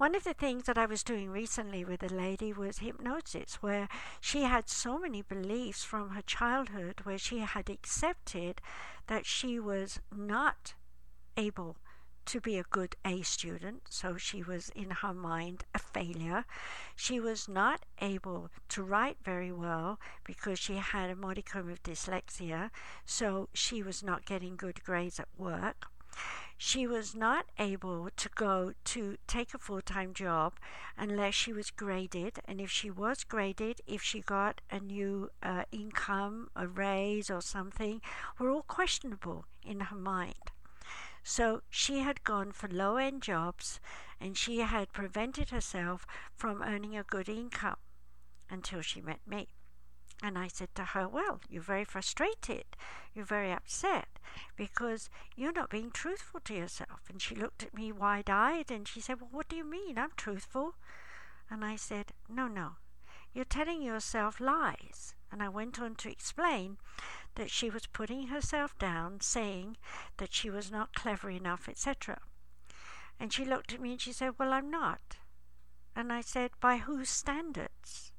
One 0.03 0.15
of 0.15 0.25
the 0.25 0.33
things 0.33 0.65
that 0.65 0.77
I 0.77 0.85
was 0.85 1.01
doing 1.01 1.29
recently 1.29 1.85
with 1.85 2.03
a 2.03 2.13
lady 2.13 2.51
was 2.51 2.79
hypnosis, 2.79 3.63
where 3.63 3.87
she 4.19 4.41
had 4.41 4.67
so 4.67 4.97
many 4.97 5.21
beliefs 5.21 5.85
from 5.85 6.09
her 6.09 6.21
childhood 6.21 6.99
where 7.05 7.17
she 7.17 7.37
had 7.39 7.69
accepted 7.69 8.59
that 9.07 9.25
she 9.25 9.61
was 9.61 10.01
not 10.13 10.73
able 11.37 11.77
to 12.25 12.41
be 12.41 12.57
a 12.57 12.63
good 12.63 12.97
A 13.05 13.21
student, 13.21 13.83
so 13.89 14.17
she 14.17 14.43
was 14.43 14.67
in 14.75 14.89
her 14.89 15.13
mind 15.13 15.63
a 15.73 15.79
failure. 15.79 16.43
She 16.97 17.21
was 17.21 17.47
not 17.47 17.85
able 18.01 18.49
to 18.75 18.83
write 18.83 19.19
very 19.23 19.53
well 19.53 20.01
because 20.25 20.59
she 20.59 20.75
had 20.75 21.11
a 21.11 21.15
modicum 21.15 21.69
of 21.69 21.81
dyslexia, 21.81 22.71
so 23.05 23.47
she 23.53 23.81
was 23.81 24.03
not 24.03 24.25
getting 24.25 24.57
good 24.57 24.83
grades 24.83 25.17
at 25.17 25.29
work. 25.37 25.92
She 26.65 26.87
was 26.87 27.13
not 27.13 27.45
able 27.59 28.09
to 28.15 28.29
go 28.35 28.71
to 28.85 29.17
take 29.27 29.53
a 29.53 29.57
full 29.57 29.81
time 29.81 30.13
job 30.13 30.53
unless 30.97 31.33
she 31.33 31.51
was 31.51 31.69
graded. 31.69 32.39
And 32.45 32.61
if 32.61 32.71
she 32.71 32.89
was 32.89 33.25
graded, 33.25 33.81
if 33.85 34.01
she 34.01 34.21
got 34.21 34.61
a 34.71 34.79
new 34.79 35.29
uh, 35.43 35.63
income, 35.73 36.47
a 36.55 36.65
raise, 36.65 37.29
or 37.29 37.41
something, 37.41 37.99
were 38.39 38.49
all 38.49 38.61
questionable 38.61 39.43
in 39.61 39.81
her 39.81 39.97
mind. 39.97 40.51
So 41.21 41.63
she 41.69 41.99
had 41.99 42.23
gone 42.23 42.53
for 42.53 42.69
low 42.69 42.95
end 42.95 43.21
jobs 43.23 43.81
and 44.21 44.37
she 44.37 44.59
had 44.59 44.93
prevented 44.93 45.49
herself 45.49 46.07
from 46.33 46.63
earning 46.63 46.95
a 46.95 47.03
good 47.03 47.27
income 47.27 47.75
until 48.49 48.79
she 48.79 49.01
met 49.01 49.19
me. 49.27 49.49
And 50.25 50.37
I 50.37 50.47
said 50.47 50.73
to 50.75 50.85
her, 50.85 51.05
Well, 51.05 51.41
you're 51.49 51.61
very 51.61 51.83
frustrated. 51.83 52.63
You're 53.13 53.25
very 53.25 53.51
upset 53.51 54.07
because 54.55 55.09
you're 55.35 55.51
not 55.51 55.69
being 55.69 55.91
truthful 55.91 56.39
to 56.45 56.53
yourself. 56.53 57.01
And 57.09 57.21
she 57.21 57.35
looked 57.35 57.61
at 57.61 57.73
me 57.73 57.91
wide 57.91 58.29
eyed 58.29 58.71
and 58.71 58.87
she 58.87 59.01
said, 59.01 59.19
Well, 59.19 59.29
what 59.33 59.49
do 59.49 59.57
you 59.57 59.65
mean? 59.65 59.97
I'm 59.97 60.13
truthful. 60.15 60.75
And 61.49 61.65
I 61.65 61.75
said, 61.75 62.13
No, 62.29 62.47
no. 62.47 62.77
You're 63.33 63.43
telling 63.43 63.81
yourself 63.81 64.39
lies. 64.39 65.13
And 65.29 65.43
I 65.43 65.49
went 65.49 65.81
on 65.81 65.95
to 65.95 66.09
explain 66.09 66.77
that 67.35 67.51
she 67.51 67.69
was 67.69 67.87
putting 67.87 68.27
herself 68.27 68.77
down, 68.79 69.19
saying 69.19 69.75
that 70.17 70.33
she 70.33 70.49
was 70.49 70.71
not 70.71 70.93
clever 70.93 71.29
enough, 71.29 71.67
etc. 71.67 72.19
And 73.19 73.33
she 73.33 73.43
looked 73.43 73.73
at 73.73 73.81
me 73.81 73.91
and 73.91 74.01
she 74.01 74.13
said, 74.13 74.35
Well, 74.39 74.53
I'm 74.53 74.71
not. 74.71 75.17
And 75.97 76.13
I 76.13 76.21
said, 76.21 76.51
By 76.61 76.77
whose 76.77 77.09
standards? 77.09 78.12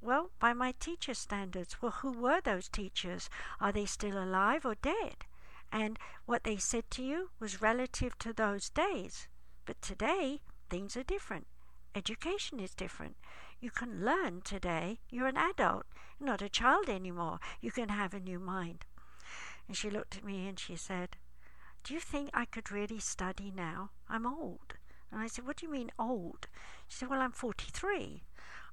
Well, 0.00 0.30
by 0.38 0.52
my 0.52 0.72
teacher 0.72 1.14
standards. 1.14 1.80
Well, 1.80 1.92
who 1.92 2.12
were 2.12 2.40
those 2.40 2.68
teachers? 2.68 3.28
Are 3.60 3.72
they 3.72 3.86
still 3.86 4.22
alive 4.22 4.64
or 4.64 4.74
dead? 4.74 5.24
And 5.72 5.98
what 6.26 6.44
they 6.44 6.56
said 6.56 6.90
to 6.92 7.02
you 7.02 7.30
was 7.40 7.62
relative 7.62 8.18
to 8.20 8.32
those 8.32 8.70
days. 8.70 9.28
But 9.64 9.82
today, 9.82 10.40
things 10.70 10.96
are 10.96 11.02
different. 11.02 11.46
Education 11.94 12.60
is 12.60 12.74
different. 12.74 13.16
You 13.58 13.70
can 13.70 14.04
learn 14.04 14.42
today. 14.42 15.00
You're 15.08 15.28
an 15.28 15.38
adult, 15.38 15.86
not 16.20 16.42
a 16.42 16.48
child 16.48 16.88
anymore. 16.88 17.40
You 17.60 17.72
can 17.72 17.88
have 17.88 18.12
a 18.12 18.20
new 18.20 18.38
mind. 18.38 18.84
And 19.66 19.76
she 19.76 19.90
looked 19.90 20.16
at 20.16 20.24
me 20.24 20.46
and 20.46 20.58
she 20.58 20.76
said, 20.76 21.16
Do 21.82 21.94
you 21.94 22.00
think 22.00 22.30
I 22.32 22.44
could 22.44 22.70
really 22.70 23.00
study 23.00 23.50
now? 23.50 23.90
I'm 24.08 24.26
old. 24.26 24.74
And 25.10 25.20
I 25.20 25.26
said, 25.26 25.46
What 25.46 25.56
do 25.56 25.66
you 25.66 25.72
mean 25.72 25.90
old? 25.98 26.48
She 26.86 26.98
said, 26.98 27.08
Well, 27.08 27.20
I'm 27.20 27.32
43. 27.32 28.22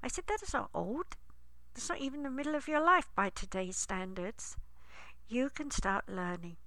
I 0.03 0.09
said, 0.09 0.25
That 0.27 0.43
is 0.43 0.53
not 0.53 0.69
old. 0.73 1.15
That's 1.73 1.89
not 1.89 1.99
even 1.99 2.23
the 2.23 2.29
middle 2.29 2.55
of 2.55 2.67
your 2.67 2.81
life 2.81 3.07
by 3.15 3.29
today's 3.29 3.77
standards. 3.77 4.57
You 5.29 5.49
can 5.49 5.71
start 5.71 6.09
learning. 6.09 6.57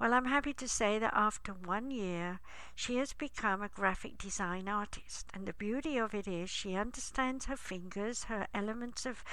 Well, 0.00 0.14
I'm 0.14 0.26
happy 0.26 0.52
to 0.54 0.68
say 0.68 0.98
that 0.98 1.12
after 1.14 1.52
one 1.52 1.90
year, 1.90 2.40
she 2.74 2.96
has 2.96 3.12
become 3.12 3.62
a 3.62 3.68
graphic 3.68 4.16
design 4.16 4.68
artist. 4.68 5.26
And 5.34 5.46
the 5.46 5.52
beauty 5.52 5.98
of 5.98 6.14
it 6.14 6.28
is, 6.28 6.50
she 6.50 6.74
understands 6.76 7.46
her 7.46 7.56
fingers, 7.56 8.24
her 8.24 8.46
elements 8.54 9.06
of 9.06 9.24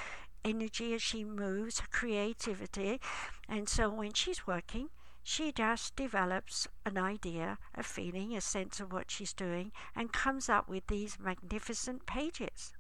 energy 0.43 0.93
as 0.93 1.01
she 1.01 1.23
moves, 1.23 1.79
her 1.79 1.88
creativity. 1.91 3.00
And 3.47 3.69
so 3.69 3.89
when 3.89 4.13
she's 4.13 4.45
working, 4.47 4.89
she 5.23 5.51
just 5.51 5.95
develops 5.95 6.67
an 6.85 6.97
idea, 6.97 7.57
a 7.75 7.83
feeling, 7.83 8.35
a 8.35 8.41
sense 8.41 8.79
of 8.79 8.91
what 8.91 9.11
she's 9.11 9.33
doing, 9.33 9.71
and 9.95 10.11
comes 10.11 10.49
up 10.49 10.67
with 10.67 10.87
these 10.87 11.19
magnificent 11.19 12.05
pages. 12.05 12.73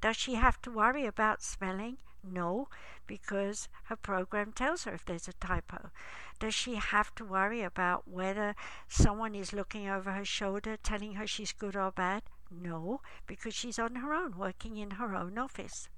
Does 0.00 0.16
she 0.16 0.34
have 0.34 0.60
to 0.62 0.70
worry 0.70 1.06
about 1.06 1.42
spelling? 1.42 1.98
No, 2.22 2.68
because 3.06 3.68
her 3.84 3.96
program 3.96 4.52
tells 4.52 4.84
her 4.84 4.92
if 4.92 5.04
there's 5.04 5.28
a 5.28 5.32
typo. 5.34 5.90
Does 6.38 6.54
she 6.54 6.74
have 6.74 7.14
to 7.14 7.24
worry 7.24 7.62
about 7.62 8.06
whether 8.06 8.54
someone 8.88 9.34
is 9.34 9.52
looking 9.52 9.88
over 9.88 10.12
her 10.12 10.24
shoulder 10.24 10.76
telling 10.76 11.14
her 11.14 11.26
she's 11.26 11.52
good 11.52 11.76
or 11.76 11.92
bad? 11.92 12.24
No, 12.50 13.00
because 13.26 13.54
she's 13.54 13.78
on 13.78 13.96
her 13.96 14.12
own, 14.12 14.36
working 14.36 14.76
in 14.76 14.92
her 14.92 15.14
own 15.14 15.38
office. 15.38 15.88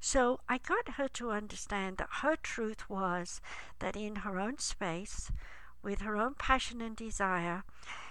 So 0.00 0.40
I 0.48 0.58
got 0.58 0.94
her 0.96 1.08
to 1.08 1.30
understand 1.30 1.98
that 1.98 2.20
her 2.22 2.36
truth 2.36 2.88
was 2.90 3.40
that 3.78 3.96
in 3.96 4.16
her 4.16 4.38
own 4.38 4.58
space, 4.58 5.30
with 5.82 6.00
her 6.00 6.16
own 6.16 6.34
passion 6.34 6.80
and 6.80 6.96
desire, 6.96 7.64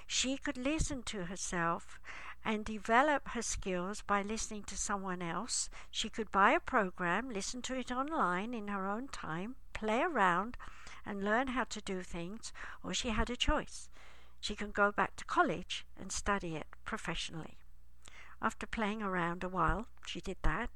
she 0.08 0.38
could 0.38 0.58
listen 0.58 1.04
to 1.04 1.26
herself 1.26 2.00
and 2.46 2.66
develop 2.66 3.30
her 3.30 3.42
skills 3.42 4.02
by 4.02 4.22
listening 4.22 4.64
to 4.64 4.78
someone 4.78 5.22
else. 5.22 5.70
She 5.90 6.10
could 6.10 6.32
buy 6.32 6.52
a 6.52 6.60
program, 6.60 7.30
listen 7.30 7.62
to 7.64 7.76
it 7.76 7.92
online 7.92 8.54
in 8.54 8.68
her 8.68 8.88
own 8.88 9.08
time, 9.08 9.56
play 9.74 10.02
around, 10.02 10.58
and 11.06 11.24
learn 11.24 11.48
how 11.48 11.64
to 11.66 11.82
do 11.82 12.02
things, 12.02 12.52
or 12.84 12.94
she 12.94 13.10
had 13.10 13.30
a 13.30 13.36
choice. 13.36 13.90
She 14.40 14.56
can 14.56 14.72
go 14.72 14.92
back 14.92 15.16
to 15.16 15.26
college 15.26 15.86
and 16.00 16.12
study 16.12 16.56
it 16.56 16.68
professionally. 16.84 17.58
After 18.42 18.68
playing 18.68 19.02
around 19.02 19.44
a 19.44 19.50
while, 19.50 19.88
she 20.06 20.20
did 20.20 20.38
that. 20.44 20.70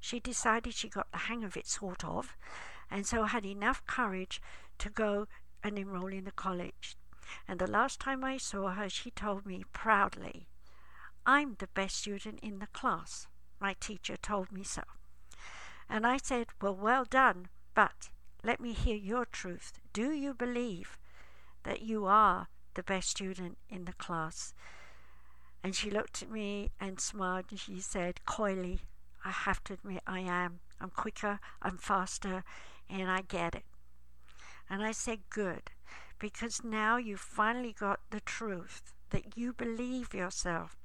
She 0.00 0.18
decided 0.18 0.74
she 0.74 0.88
got 0.88 1.12
the 1.12 1.18
hang 1.18 1.44
of 1.44 1.56
it, 1.56 1.66
sort 1.66 2.04
of, 2.04 2.36
and 2.90 3.06
so 3.06 3.24
had 3.24 3.44
enough 3.44 3.86
courage 3.86 4.40
to 4.78 4.88
go 4.88 5.28
and 5.62 5.78
enroll 5.78 6.12
in 6.12 6.24
the 6.24 6.32
college. 6.32 6.96
And 7.46 7.60
the 7.60 7.70
last 7.70 8.00
time 8.00 8.24
I 8.24 8.38
saw 8.38 8.70
her, 8.70 8.88
she 8.88 9.10
told 9.10 9.46
me 9.46 9.62
proudly 9.72 10.48
I'm 11.26 11.56
the 11.58 11.68
best 11.68 11.96
student 11.96 12.40
in 12.40 12.58
the 12.58 12.66
class. 12.68 13.28
My 13.60 13.74
teacher 13.74 14.16
told 14.16 14.50
me 14.50 14.64
so. 14.64 14.82
And 15.88 16.06
I 16.06 16.16
said, 16.16 16.46
Well, 16.60 16.74
well 16.74 17.04
done, 17.04 17.48
but 17.74 18.08
let 18.42 18.58
me 18.58 18.72
hear 18.72 18.96
your 18.96 19.26
truth. 19.26 19.80
Do 19.92 20.12
you 20.12 20.32
believe 20.32 20.98
that 21.64 21.82
you 21.82 22.06
are 22.06 22.48
the 22.74 22.82
best 22.82 23.10
student 23.10 23.58
in 23.68 23.84
the 23.84 23.92
class? 23.92 24.54
And 25.62 25.76
she 25.76 25.90
looked 25.90 26.22
at 26.22 26.30
me 26.30 26.70
and 26.80 26.98
smiled 26.98 27.46
and 27.50 27.60
she 27.60 27.80
said, 27.80 28.24
coyly, 28.24 28.80
I 29.24 29.30
have 29.30 29.62
to 29.64 29.74
admit 29.74 30.02
I 30.06 30.20
am. 30.20 30.60
I'm 30.80 30.90
quicker, 30.90 31.40
I'm 31.62 31.76
faster, 31.76 32.44
and 32.88 33.10
I 33.10 33.20
get 33.22 33.54
it. 33.54 33.64
And 34.68 34.82
I 34.82 34.92
said, 34.92 35.20
Good, 35.28 35.70
because 36.18 36.64
now 36.64 36.96
you've 36.96 37.20
finally 37.20 37.74
got 37.78 38.00
the 38.10 38.20
truth 38.20 38.92
that 39.10 39.36
you 39.36 39.52
believe 39.52 40.14
yourself 40.14 40.76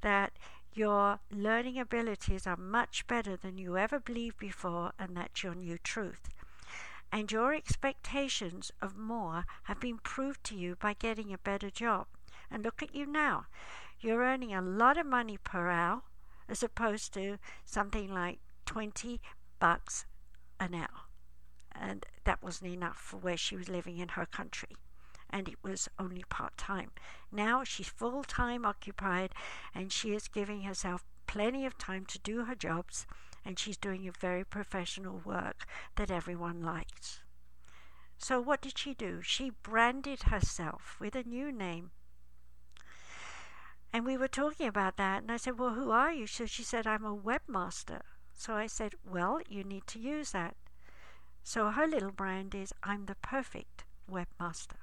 that 0.00 0.32
your 0.72 1.18
learning 1.30 1.78
abilities 1.78 2.46
are 2.46 2.56
much 2.56 3.06
better 3.06 3.36
than 3.36 3.58
you 3.58 3.76
ever 3.76 3.98
believed 3.98 4.38
before, 4.38 4.92
and 4.98 5.16
that's 5.16 5.42
your 5.42 5.54
new 5.54 5.78
truth. 5.78 6.28
And 7.10 7.32
your 7.32 7.54
expectations 7.54 8.70
of 8.80 8.96
more 8.96 9.44
have 9.64 9.80
been 9.80 9.98
proved 9.98 10.44
to 10.44 10.54
you 10.54 10.76
by 10.76 10.94
getting 10.94 11.32
a 11.32 11.38
better 11.38 11.70
job. 11.70 12.06
And 12.50 12.62
look 12.62 12.82
at 12.82 12.94
you 12.94 13.06
now. 13.06 13.46
You're 14.00 14.22
earning 14.22 14.54
a 14.54 14.62
lot 14.62 14.98
of 14.98 15.06
money 15.06 15.38
per 15.38 15.68
hour 15.68 16.02
as 16.48 16.62
opposed 16.62 17.12
to 17.14 17.38
something 17.64 18.12
like 18.12 18.38
20 18.66 19.20
bucks 19.58 20.06
an 20.58 20.74
hour. 20.74 21.06
And 21.72 22.06
that 22.24 22.42
wasn't 22.42 22.72
enough 22.72 22.96
for 22.96 23.16
where 23.16 23.36
she 23.36 23.56
was 23.56 23.68
living 23.68 23.98
in 23.98 24.08
her 24.10 24.26
country 24.26 24.76
and 25.30 25.48
it 25.48 25.62
was 25.62 25.88
only 25.98 26.24
part 26.28 26.56
time. 26.56 26.90
Now 27.30 27.64
she's 27.64 27.88
full 27.88 28.24
time 28.24 28.64
occupied 28.64 29.34
and 29.74 29.92
she 29.92 30.14
is 30.14 30.28
giving 30.28 30.62
herself 30.62 31.04
plenty 31.26 31.66
of 31.66 31.76
time 31.78 32.06
to 32.06 32.18
do 32.18 32.44
her 32.44 32.54
jobs 32.54 33.06
and 33.44 33.58
she's 33.58 33.76
doing 33.76 34.08
a 34.08 34.12
very 34.12 34.44
professional 34.44 35.20
work 35.24 35.66
that 35.96 36.10
everyone 36.10 36.62
likes. 36.62 37.20
So, 38.18 38.40
what 38.40 38.60
did 38.60 38.76
she 38.76 38.94
do? 38.94 39.22
She 39.22 39.50
branded 39.62 40.24
herself 40.24 40.96
with 40.98 41.14
a 41.14 41.22
new 41.22 41.52
name. 41.52 41.92
And 43.92 44.04
we 44.04 44.16
were 44.16 44.28
talking 44.28 44.66
about 44.66 44.96
that, 44.96 45.22
and 45.22 45.32
I 45.32 45.36
said, 45.36 45.58
Well, 45.58 45.74
who 45.74 45.90
are 45.90 46.12
you? 46.12 46.26
So 46.26 46.46
she 46.46 46.62
said, 46.62 46.86
I'm 46.86 47.04
a 47.04 47.16
webmaster. 47.16 48.02
So 48.34 48.54
I 48.54 48.66
said, 48.66 48.94
Well, 49.04 49.40
you 49.48 49.64
need 49.64 49.86
to 49.88 49.98
use 49.98 50.32
that. 50.32 50.56
So 51.42 51.70
her 51.70 51.86
little 51.86 52.12
brand 52.12 52.54
is, 52.54 52.74
I'm 52.82 53.06
the 53.06 53.14
perfect 53.16 53.84
webmaster. 54.10 54.76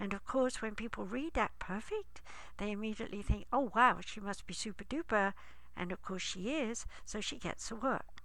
And 0.00 0.12
of 0.12 0.24
course, 0.24 0.62
when 0.62 0.74
people 0.74 1.04
read 1.04 1.34
that 1.34 1.58
perfect, 1.58 2.20
they 2.56 2.70
immediately 2.70 3.22
think, 3.22 3.46
oh, 3.52 3.70
wow, 3.74 3.98
she 4.04 4.20
must 4.20 4.46
be 4.46 4.54
super 4.54 4.84
duper. 4.84 5.34
And 5.76 5.92
of 5.92 6.02
course, 6.02 6.22
she 6.22 6.50
is, 6.50 6.86
so 7.04 7.20
she 7.20 7.36
gets 7.36 7.68
the 7.68 7.76
work. 7.76 8.22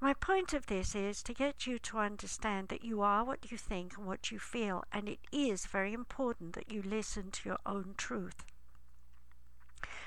My 0.00 0.14
point 0.14 0.52
of 0.52 0.66
this 0.66 0.94
is 0.94 1.22
to 1.22 1.34
get 1.34 1.66
you 1.66 1.78
to 1.78 1.98
understand 1.98 2.68
that 2.68 2.84
you 2.84 3.02
are 3.02 3.24
what 3.24 3.50
you 3.50 3.58
think 3.58 3.96
and 3.96 4.06
what 4.06 4.30
you 4.30 4.38
feel, 4.38 4.84
and 4.92 5.08
it 5.08 5.20
is 5.30 5.66
very 5.66 5.92
important 5.92 6.54
that 6.54 6.72
you 6.72 6.82
listen 6.82 7.30
to 7.30 7.48
your 7.50 7.58
own 7.64 7.94
truth. 7.96 8.44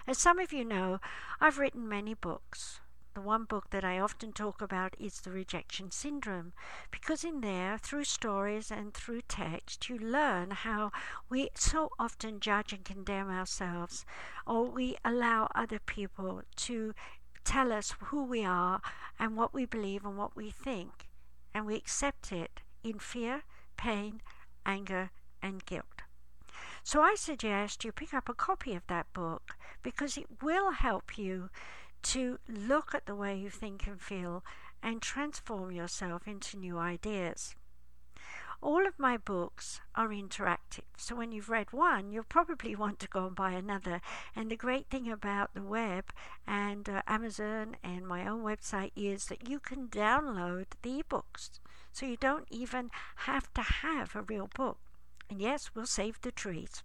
As 0.08 0.20
some 0.20 0.38
of 0.38 0.54
you 0.54 0.64
know, 0.64 1.00
I've 1.42 1.58
written 1.58 1.90
many 1.90 2.14
books. 2.14 2.80
The 3.16 3.22
one 3.22 3.46
book 3.46 3.72
that 3.72 3.84
I 3.84 3.98
often 3.98 4.34
talk 4.34 4.62
about 4.62 4.96
is 5.00 5.20
The 5.22 5.32
Rejection 5.32 5.90
Syndrome, 5.90 6.54
because 6.92 7.24
in 7.24 7.42
there, 7.42 7.80
through 7.80 8.04
stories 8.04 8.70
and 8.70 8.94
through 8.94 9.22
text, 9.28 9.90
you 9.90 9.98
learn 9.98 10.52
how 10.52 10.92
we 11.28 11.50
so 11.56 11.90
often 11.98 12.40
judge 12.40 12.72
and 12.72 12.86
condemn 12.86 13.32
ourselves, 13.32 14.06
or 14.46 14.66
we 14.66 14.96
allow 15.04 15.48
other 15.56 15.80
people 15.80 16.44
to 16.58 16.94
tell 17.44 17.72
us 17.72 17.96
who 18.00 18.24
we 18.24 18.46
are 18.46 18.82
and 19.18 19.36
what 19.36 19.56
we 19.56 19.66
believe 19.66 20.06
and 20.06 20.18
what 20.18 20.36
we 20.36 20.52
think, 20.52 21.10
and 21.54 21.66
we 21.66 21.76
accept 21.76 22.32
it 22.32 22.60
in 22.84 23.00
fear, 23.00 23.42
pain, 23.76 24.22
anger, 24.68 25.10
and 25.42 25.66
Guilt. 25.66 25.95
So 26.88 27.02
I 27.02 27.16
suggest 27.16 27.84
you 27.84 27.92
pick 27.92 28.14
up 28.14 28.30
a 28.30 28.36
copy 28.36 28.76
of 28.76 28.86
that 28.86 29.12
book 29.12 29.56
because 29.82 30.18
it 30.18 30.28
will 30.44 30.70
help 30.70 31.18
you 31.18 31.50
to 32.14 32.38
look 32.48 32.94
at 32.94 33.08
the 33.08 33.16
way 33.16 33.36
you 33.36 33.50
think 33.50 33.88
and 33.88 34.00
feel 34.00 34.44
and 34.84 35.02
transform 35.02 35.72
yourself 35.72 36.28
into 36.28 36.60
new 36.60 36.78
ideas. 36.78 37.56
All 38.62 38.86
of 38.86 39.00
my 39.00 39.18
books 39.18 39.82
are 39.96 40.10
interactive, 40.10 40.86
so 40.96 41.16
when 41.16 41.32
you've 41.32 41.50
read 41.50 41.74
one, 41.74 42.12
you'll 42.12 42.24
probably 42.24 42.76
want 42.84 43.00
to 43.00 43.08
go 43.08 43.26
and 43.26 43.36
buy 43.36 43.54
another. 43.54 44.00
And 44.36 44.52
the 44.52 44.56
great 44.56 44.86
thing 44.92 45.12
about 45.12 45.56
the 45.56 45.64
web 45.64 46.12
and 46.46 46.88
uh, 46.88 47.02
Amazon 47.08 47.78
and 47.84 48.08
my 48.08 48.28
own 48.28 48.44
website 48.44 48.92
is 48.96 49.26
that 49.26 49.50
you 49.50 49.60
can 49.60 49.88
download 49.88 50.68
the 50.84 51.02
ebooks, 51.02 51.60
so 51.92 52.06
you 52.06 52.16
don't 52.16 52.48
even 52.52 52.92
have 53.26 53.52
to 53.56 53.62
have 53.62 54.16
a 54.16 54.22
real 54.22 54.52
book. 54.54 54.78
And 55.30 55.42
yes, 55.42 55.72
we'll 55.74 55.86
save 55.86 56.22
the 56.22 56.32
trees. 56.32 56.84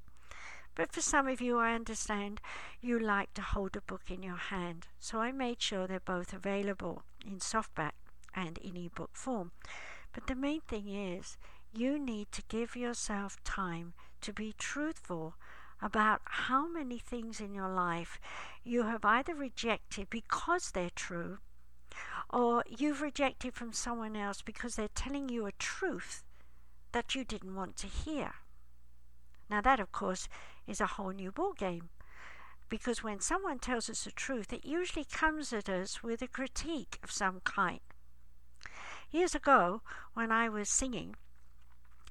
But 0.75 0.93
for 0.93 1.01
some 1.01 1.29
of 1.29 1.41
you, 1.41 1.59
I 1.59 1.75
understand 1.75 2.41
you 2.81 2.99
like 2.99 3.35
to 3.35 3.43
hold 3.43 3.77
a 3.77 3.81
book 3.81 4.11
in 4.11 4.23
your 4.23 4.37
hand, 4.37 4.87
so 4.99 5.21
I 5.21 5.33
made 5.33 5.61
sure 5.61 5.87
they're 5.87 6.01
both 6.01 6.33
available 6.33 7.03
in 7.27 7.39
softback 7.39 7.93
and 8.35 8.57
in 8.59 8.77
ebook 8.77 9.11
form. 9.13 9.53
But 10.13 10.27
the 10.27 10.35
main 10.35 10.61
thing 10.63 10.89
is, 10.89 11.37
you 11.73 11.99
need 11.99 12.33
to 12.33 12.43
give 12.49 12.77
yourself 12.77 13.37
time 13.45 13.95
to 14.23 14.33
be 14.33 14.55
truthful 14.57 15.35
about 15.83 16.21
how 16.25 16.67
many 16.67 16.99
things 16.99 17.41
in 17.41 17.55
your 17.55 17.69
life 17.69 18.21
you 18.65 18.83
have 18.83 19.05
either 19.05 19.35
rejected 19.35 20.09
because 20.11 20.71
they're 20.71 20.91
true 20.91 21.39
or 22.33 22.65
you've 22.69 23.01
rejected 23.01 23.55
from 23.55 23.73
someone 23.73 24.17
else 24.17 24.43
because 24.43 24.77
they're 24.77 24.89
telling 24.95 25.29
you 25.29 25.47
a 25.47 25.53
truth 25.53 26.23
that 26.93 27.15
you 27.15 27.25
didn't 27.25 27.55
want 27.55 27.77
to 27.79 27.87
hear. 27.87 28.33
Now, 29.49 29.61
that, 29.61 29.81
of 29.81 29.93
course, 29.93 30.29
is 30.67 30.81
a 30.81 30.87
whole 30.87 31.11
new 31.11 31.33
ball 31.33 31.53
game 31.53 31.91
because 32.71 33.03
when 33.03 33.21
someone 33.21 33.59
tells 33.59 33.91
us 33.91 34.05
the 34.05 34.13
truth, 34.13 34.53
it 34.53 34.65
usually 34.65 35.05
comes 35.05 35.53
at 35.53 35.69
us 35.69 36.03
with 36.03 36.23
a 36.23 36.29
critique 36.29 36.99
of 37.03 37.11
some 37.11 37.41
kind. 37.41 37.81
Years 39.11 39.35
ago, 39.35 39.83
when 40.15 40.31
I 40.31 40.49
was 40.49 40.69
singing, 40.69 41.17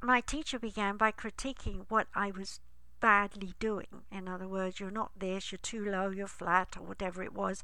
my 0.04 0.20
teacher 0.20 0.60
began 0.60 0.98
by 0.98 1.14
critiquing 1.14 1.86
what 1.88 2.08
I 2.14 2.32
was 2.32 2.60
badly 3.00 3.54
doing. 3.60 4.04
In 4.12 4.28
other 4.28 4.48
words, 4.48 4.82
you're 4.82 4.92
not 4.92 5.18
this, 5.18 5.52
you're 5.52 5.60
too 5.60 5.84
low, 5.84 6.10
you're 6.10 6.28
flat, 6.28 6.76
or 6.78 6.84
whatever 6.84 7.24
it 7.24 7.34
was. 7.34 7.64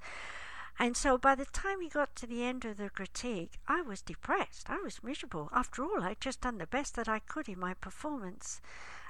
And 0.77 0.97
so 0.97 1.17
by 1.17 1.35
the 1.35 1.45
time 1.45 1.79
he 1.79 1.87
got 1.87 2.15
to 2.17 2.27
the 2.27 2.43
end 2.43 2.65
of 2.65 2.77
the 2.77 2.89
critique, 2.89 3.59
I 3.67 3.81
was 3.81 4.01
depressed. 4.01 4.69
I 4.69 4.77
was 4.77 5.03
miserable. 5.03 5.49
After 5.53 5.83
all, 5.83 6.03
I'd 6.03 6.19
just 6.19 6.41
done 6.41 6.57
the 6.57 6.67
best 6.67 6.95
that 6.95 7.07
I 7.07 7.19
could 7.19 7.47
in 7.47 7.59
my 7.59 7.73
performance. 7.73 8.61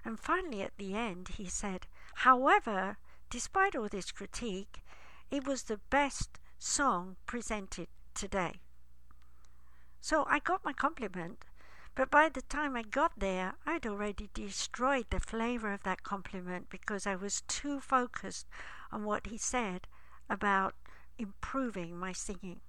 And 0.04 0.20
finally, 0.20 0.62
at 0.62 0.78
the 0.78 0.94
end, 0.94 1.30
he 1.30 1.48
said, 1.48 1.88
However, 2.18 2.98
despite 3.32 3.76
all 3.76 3.90
this 3.90 4.12
critique, 4.12 4.84
it 5.32 5.48
was 5.48 5.64
the 5.64 5.80
best 5.90 6.40
song 6.60 7.16
presented 7.26 7.88
today. 8.14 8.62
So 10.02 10.26
I 10.30 10.38
got 10.38 10.64
my 10.64 10.72
compliment, 10.72 11.46
but 11.96 12.12
by 12.12 12.30
the 12.30 12.44
time 12.44 12.76
I 12.76 12.84
got 12.84 13.14
there, 13.18 13.56
I'd 13.66 13.88
already 13.88 14.30
destroyed 14.36 15.08
the 15.10 15.20
flavor 15.20 15.74
of 15.74 15.82
that 15.82 16.04
compliment 16.04 16.70
because 16.70 17.08
I 17.08 17.16
was 17.16 17.42
too 17.48 17.80
focused 17.80 18.46
on 18.92 19.04
what 19.04 19.28
he 19.28 19.38
said 19.38 19.88
about 20.30 20.76
improving 21.18 21.98
my 21.98 22.12
singing. 22.12 22.62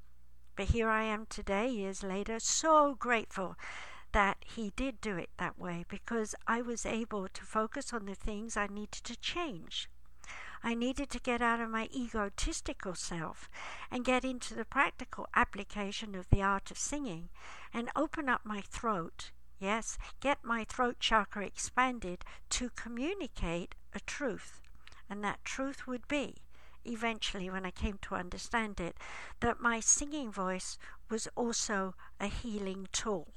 But 0.56 0.70
here 0.70 0.88
I 0.88 1.04
am 1.04 1.26
today, 1.26 1.68
years 1.68 2.02
later, 2.02 2.38
so 2.38 2.94
grateful 2.94 3.56
that 4.12 4.38
he 4.46 4.72
did 4.76 5.00
do 5.00 5.16
it 5.16 5.30
that 5.38 5.58
way 5.58 5.84
because 5.88 6.34
I 6.46 6.62
was 6.62 6.86
able 6.86 7.28
to 7.28 7.44
focus 7.44 7.92
on 7.92 8.06
the 8.06 8.14
things 8.14 8.56
I 8.56 8.66
needed 8.66 9.04
to 9.04 9.16
change. 9.16 9.90
I 10.62 10.74
needed 10.74 11.10
to 11.10 11.20
get 11.20 11.42
out 11.42 11.60
of 11.60 11.68
my 11.70 11.88
egotistical 11.94 12.94
self 12.94 13.50
and 13.90 14.04
get 14.04 14.24
into 14.24 14.54
the 14.54 14.64
practical 14.64 15.28
application 15.34 16.14
of 16.14 16.28
the 16.30 16.42
art 16.42 16.70
of 16.70 16.78
singing 16.78 17.28
and 17.72 17.90
open 17.94 18.28
up 18.28 18.44
my 18.44 18.62
throat. 18.62 19.32
Yes, 19.58 19.98
get 20.20 20.38
my 20.42 20.64
throat 20.64 20.96
chakra 20.98 21.44
expanded 21.44 22.24
to 22.50 22.70
communicate 22.70 23.74
a 23.94 24.00
truth. 24.00 24.60
And 25.08 25.22
that 25.22 25.44
truth 25.44 25.86
would 25.86 26.08
be, 26.08 26.42
eventually, 26.86 27.50
when 27.50 27.66
I 27.66 27.70
came 27.70 27.98
to 28.02 28.14
understand 28.14 28.80
it, 28.80 28.96
that 29.40 29.60
my 29.60 29.80
singing 29.80 30.30
voice 30.30 30.78
was 31.10 31.28
also 31.36 31.94
a 32.20 32.26
healing 32.26 32.88
tool. 32.92 33.28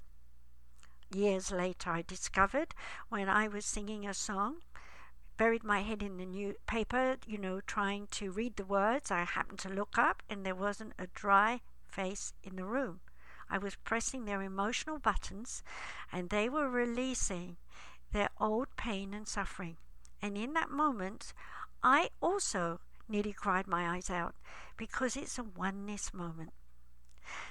Years 1.13 1.51
later, 1.51 1.89
I 1.91 2.03
discovered 2.03 2.75
when 3.09 3.27
I 3.27 3.47
was 3.47 3.65
singing 3.65 4.07
a 4.07 4.13
song 4.13 4.57
buried 5.39 5.63
my 5.63 5.79
head 5.79 6.03
in 6.03 6.17
the 6.17 6.25
newspaper, 6.25 7.15
you 7.25 7.38
know, 7.38 7.62
trying 7.62 8.07
to 8.07 8.29
read 8.29 8.57
the 8.57 8.65
words. 8.65 9.09
I 9.09 9.23
happened 9.23 9.59
to 9.59 9.69
look 9.69 9.97
up, 9.97 10.21
and 10.29 10.45
there 10.45 10.53
wasn't 10.53 10.91
a 10.99 11.07
dry 11.07 11.62
face 11.88 12.33
in 12.43 12.57
the 12.57 12.65
room. 12.65 12.99
I 13.49 13.57
was 13.57 13.77
pressing 13.77 14.25
their 14.25 14.41
emotional 14.41 14.99
buttons, 14.99 15.63
and 16.12 16.29
they 16.29 16.49
were 16.49 16.69
releasing 16.69 17.55
their 18.12 18.27
old 18.38 18.67
pain 18.75 19.13
and 19.13 19.25
suffering. 19.25 19.77
And 20.21 20.38
in 20.38 20.51
that 20.53 20.69
moment, 20.69 21.33
I 21.81 22.09
also 22.21 22.81
nearly 23.10 23.34
cried 23.34 23.67
my 23.67 23.95
eyes 23.95 24.10
out 24.10 24.36
because 24.78 25.17
it's 25.17 25.38
a 25.38 25.43
oneness 25.43 26.13
moment. 26.13 26.54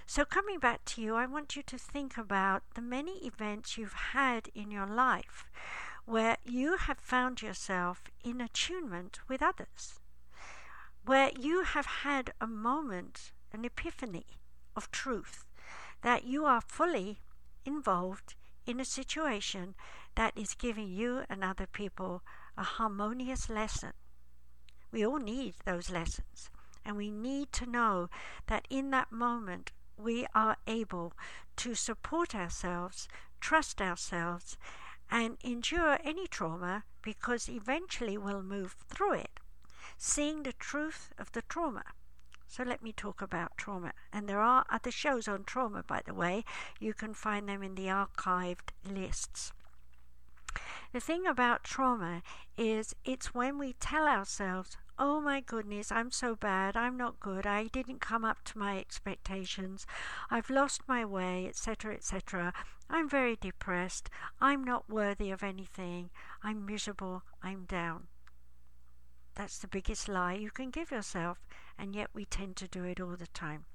So, 0.07 0.25
coming 0.25 0.59
back 0.59 0.85
to 0.87 1.03
you, 1.03 1.15
I 1.15 1.27
want 1.27 1.55
you 1.55 1.63
to 1.63 1.79
think 1.79 2.17
about 2.17 2.63
the 2.75 2.81
many 2.81 3.19
events 3.27 3.77
you've 3.77 4.13
had 4.13 4.49
in 4.55 4.71
your 4.71 4.87
life 4.87 5.47
where 6.05 6.39
you 6.45 6.77
have 6.77 6.99
found 6.99 7.43
yourself 7.43 8.05
in 8.25 8.41
attunement 8.41 9.21
with 9.29 9.43
others, 9.43 10.01
where 11.05 11.31
you 11.39 11.63
have 11.63 11.87
had 11.87 12.33
a 12.41 12.47
moment, 12.47 13.33
an 13.53 13.65
epiphany 13.65 14.27
of 14.75 14.91
truth, 14.91 15.45
that 16.03 16.25
you 16.25 16.47
are 16.47 16.63
fully 16.63 17.21
involved 17.65 18.35
in 18.67 18.81
a 18.81 18.85
situation 18.85 19.75
that 20.15 20.37
is 20.37 20.55
giving 20.55 20.89
you 20.89 21.25
and 21.29 21.45
other 21.45 21.67
people 21.67 22.23
a 22.57 22.63
harmonious 22.63 23.49
lesson. 23.49 23.93
We 24.91 25.05
all 25.05 25.19
need 25.19 25.55
those 25.65 25.91
lessons, 25.91 26.51
and 26.85 26.97
we 26.97 27.11
need 27.11 27.53
to 27.53 27.67
know 27.67 28.09
that 28.47 28.67
in 28.71 28.91
that 28.91 29.13
moment 29.13 29.73
we 29.97 30.27
are 30.35 30.57
able 30.67 31.13
to 31.57 31.75
support 31.75 32.35
ourselves, 32.35 33.09
trust 33.41 33.83
ourselves, 33.83 34.57
and 35.11 35.37
endure 35.43 35.99
any 36.05 36.27
trauma 36.27 36.85
because 37.03 37.49
eventually 37.49 38.17
we'll 38.17 38.43
move 38.43 38.77
through 38.89 39.15
it, 39.15 39.41
seeing 39.97 40.43
the 40.43 40.53
truth 40.53 41.13
of 41.19 41.33
the 41.33 41.43
trauma. 41.43 41.85
So 42.47 42.63
let 42.63 42.83
me 42.83 42.93
talk 42.93 43.21
about 43.21 43.59
trauma. 43.59 43.93
And 44.13 44.29
there 44.29 44.41
are 44.41 44.65
other 44.71 44.91
shows 44.91 45.29
on 45.29 45.45
trauma, 45.45 45.83
by 45.87 46.01
the 46.05 46.15
way. 46.15 46.45
You 46.81 46.95
can 46.95 47.13
find 47.13 47.49
them 47.49 47.63
in 47.63 47.75
the 47.75 47.87
archived 47.87 48.71
lists. 48.91 49.53
The 50.93 51.01
thing 51.01 51.27
about 51.27 51.65
trauma 51.65 52.23
is 52.57 52.95
it's 53.05 53.35
when 53.35 53.59
we 53.59 53.75
tell 53.75 54.09
ourselves, 54.09 54.79
oh 54.99 55.21
my 55.21 55.41
goodness, 55.41 55.93
I'm 55.93 56.11
so 56.11 56.35
bad, 56.35 56.77
I'm 56.77 56.97
not 56.97 57.21
good, 57.21 57.47
I 57.47 57.67
didn't 57.67 58.01
come 58.01 58.25
up 58.25 58.43
to 58.45 58.59
my 58.59 58.79
expectations, 58.79 59.87
I've 60.31 60.49
lost 60.49 60.89
my 60.89 61.05
way, 61.05 61.47
etc., 61.47 61.95
etc. 61.95 62.55
I'm 62.89 63.07
very 63.07 63.37
depressed, 63.37 64.09
I'm 64.41 64.65
not 64.65 64.89
worthy 64.89 65.31
of 65.31 65.43
anything, 65.43 66.09
I'm 66.43 66.65
miserable, 66.65 67.23
I'm 67.43 67.67
down. 67.67 68.09
That's 69.35 69.59
the 69.59 69.69
biggest 69.69 70.09
lie 70.09 70.33
you 70.33 70.51
can 70.51 70.71
give 70.71 70.91
yourself, 70.91 71.39
and 71.79 71.95
yet 71.95 72.09
we 72.15 72.25
tend 72.25 72.57
to 72.57 72.67
do 72.67 72.85
it 72.85 72.99
all 72.99 73.15
the 73.15 73.29
time. 73.29 73.67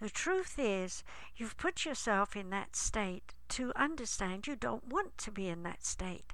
The 0.00 0.10
truth 0.10 0.58
is, 0.58 1.02
you've 1.36 1.56
put 1.56 1.84
yourself 1.84 2.36
in 2.36 2.50
that 2.50 2.76
state 2.76 3.34
to 3.50 3.72
understand 3.74 4.46
you 4.46 4.56
don't 4.56 4.86
want 4.86 5.18
to 5.18 5.30
be 5.30 5.48
in 5.48 5.62
that 5.64 5.84
state. 5.84 6.32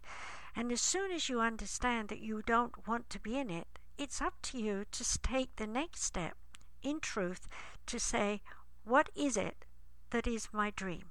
And 0.56 0.70
as 0.70 0.80
soon 0.80 1.10
as 1.10 1.28
you 1.28 1.40
understand 1.40 2.08
that 2.08 2.20
you 2.20 2.42
don't 2.46 2.86
want 2.86 3.10
to 3.10 3.18
be 3.18 3.38
in 3.38 3.50
it, 3.50 3.66
it's 3.96 4.20
up 4.20 4.34
to 4.42 4.58
you 4.58 4.84
to 4.90 5.18
take 5.22 5.56
the 5.56 5.66
next 5.66 6.02
step 6.02 6.36
in 6.82 7.00
truth 7.00 7.48
to 7.86 7.98
say, 7.98 8.42
what 8.84 9.08
is 9.16 9.36
it 9.36 9.64
that 10.10 10.26
is 10.26 10.48
my 10.52 10.70
dream? 10.70 11.04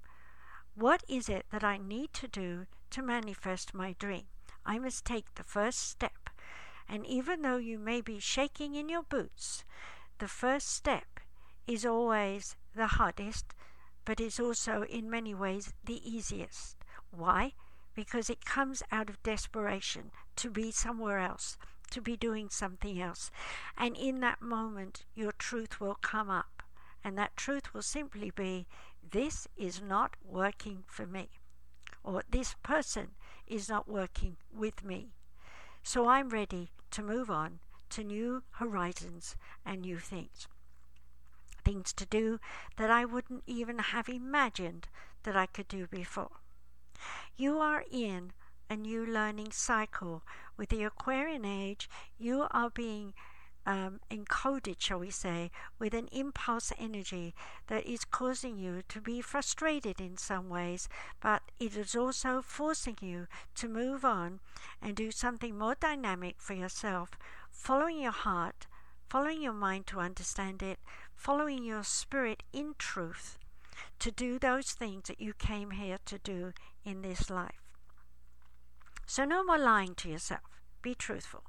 What 0.76 1.04
is 1.08 1.30
it 1.30 1.46
that 1.52 1.64
I 1.64 1.78
need 1.78 2.14
to 2.14 2.28
do 2.28 2.66
to 2.92 3.02
manifest 3.02 3.74
my 3.74 3.96
dream? 4.00 4.26
I 4.66 4.80
must 4.80 5.06
take 5.06 5.34
the 5.36 5.44
first 5.44 5.80
step. 5.80 6.30
And 6.88 7.06
even 7.06 7.42
though 7.42 7.58
you 7.58 7.80
may 7.80 8.02
be 8.02 8.20
shaking 8.20 8.76
in 8.76 8.90
your 8.90 9.04
boots, 9.04 9.64
the 10.20 10.28
first 10.28 10.70
step 10.70 11.13
is 11.68 11.86
always 11.86 12.56
the 12.76 12.88
hardest, 12.88 13.54
but 14.06 14.20
it's 14.20 14.40
also 14.40 14.84
in 14.84 15.10
many 15.10 15.34
ways 15.34 15.74
the 15.86 16.02
easiest. 16.04 16.78
Why? 17.12 17.54
Because 17.96 18.30
it 18.30 18.46
comes 18.46 18.84
out 18.92 19.10
of 19.10 19.22
desperation 19.24 20.12
to 20.38 20.50
be 20.50 20.72
somewhere 20.72 21.20
else, 21.20 21.58
to 21.92 22.02
be 22.02 22.18
doing 22.18 22.50
something 22.50 23.02
else. 23.02 23.32
And 23.78 23.96
in 23.96 24.20
that 24.22 24.42
moment, 24.42 25.06
your 25.14 25.32
truth 25.32 25.80
will 25.80 25.96
come 25.96 26.30
up. 26.30 26.64
And 27.04 27.18
that 27.18 27.38
truth 27.38 27.74
will 27.74 27.82
simply 27.82 28.32
be 28.32 28.66
this 29.12 29.48
is 29.58 29.82
not 29.82 30.16
working 30.24 30.84
for 30.88 31.06
me. 31.06 31.30
Or 32.04 32.24
this 32.30 32.56
person 32.64 33.12
is 33.46 33.70
not 33.70 33.88
working 33.88 34.38
with 34.54 34.84
me. 34.84 35.10
So 35.84 36.08
I'm 36.08 36.30
ready 36.30 36.72
to 36.92 37.04
move 37.04 37.30
on 37.30 37.60
to 37.92 38.04
new 38.04 38.44
horizons 38.52 39.36
and 39.66 39.82
new 39.82 40.00
things. 40.00 40.48
Things 41.64 41.94
to 41.94 42.06
do 42.06 42.40
that 42.78 42.92
I 42.92 43.06
wouldn't 43.06 43.44
even 43.48 43.80
have 43.80 44.10
imagined 44.10 44.88
that 45.24 45.38
I 45.38 45.46
could 45.46 45.68
do 45.68 45.88
before. 45.88 46.38
You 47.38 47.60
are 47.60 47.84
in 47.90 48.34
a 48.70 48.76
new 48.76 49.06
learning 49.06 49.52
cycle. 49.52 50.24
With 50.58 50.70
the 50.70 50.84
Aquarian 50.84 51.46
age, 51.46 51.90
you 52.18 52.48
are 52.52 52.70
being 52.70 53.14
um, 53.66 54.00
encoded, 54.12 54.76
shall 54.80 55.00
we 55.00 55.10
say, 55.10 55.52
with 55.80 55.94
an 55.94 56.08
impulse 56.12 56.72
energy 56.78 57.34
that 57.68 57.86
is 57.86 58.04
causing 58.04 58.58
you 58.58 58.82
to 58.90 59.00
be 59.00 59.22
frustrated 59.22 60.02
in 60.02 60.18
some 60.18 60.50
ways, 60.50 60.90
but 61.22 61.44
it 61.60 61.78
is 61.78 61.96
also 61.96 62.42
forcing 62.42 62.98
you 63.02 63.28
to 63.56 63.70
move 63.70 64.04
on 64.04 64.40
and 64.82 64.96
do 64.96 65.12
something 65.12 65.58
more 65.58 65.76
dynamic 65.80 66.36
for 66.40 66.54
yourself, 66.54 67.12
following 67.50 68.00
your 68.00 68.12
heart, 68.12 68.68
following 69.10 69.42
your 69.42 69.54
mind 69.54 69.88
to 69.88 70.00
understand 70.00 70.62
it, 70.62 70.80
following 71.16 71.64
your 71.64 71.84
spirit 71.84 72.44
in 72.52 72.76
truth 72.78 73.38
to 74.00 74.12
do 74.12 74.38
those 74.38 74.72
things 74.72 75.08
that 75.08 75.22
you 75.22 75.34
came 75.34 75.72
here 75.72 75.98
to 76.06 76.18
do 76.18 76.54
in 76.84 77.02
this 77.02 77.30
life. 77.30 77.62
So, 79.06 79.26
no 79.26 79.44
more 79.44 79.58
lying 79.58 79.96
to 79.96 80.10
yourself. 80.10 80.42
Be 80.82 80.96
truthful. 80.96 81.44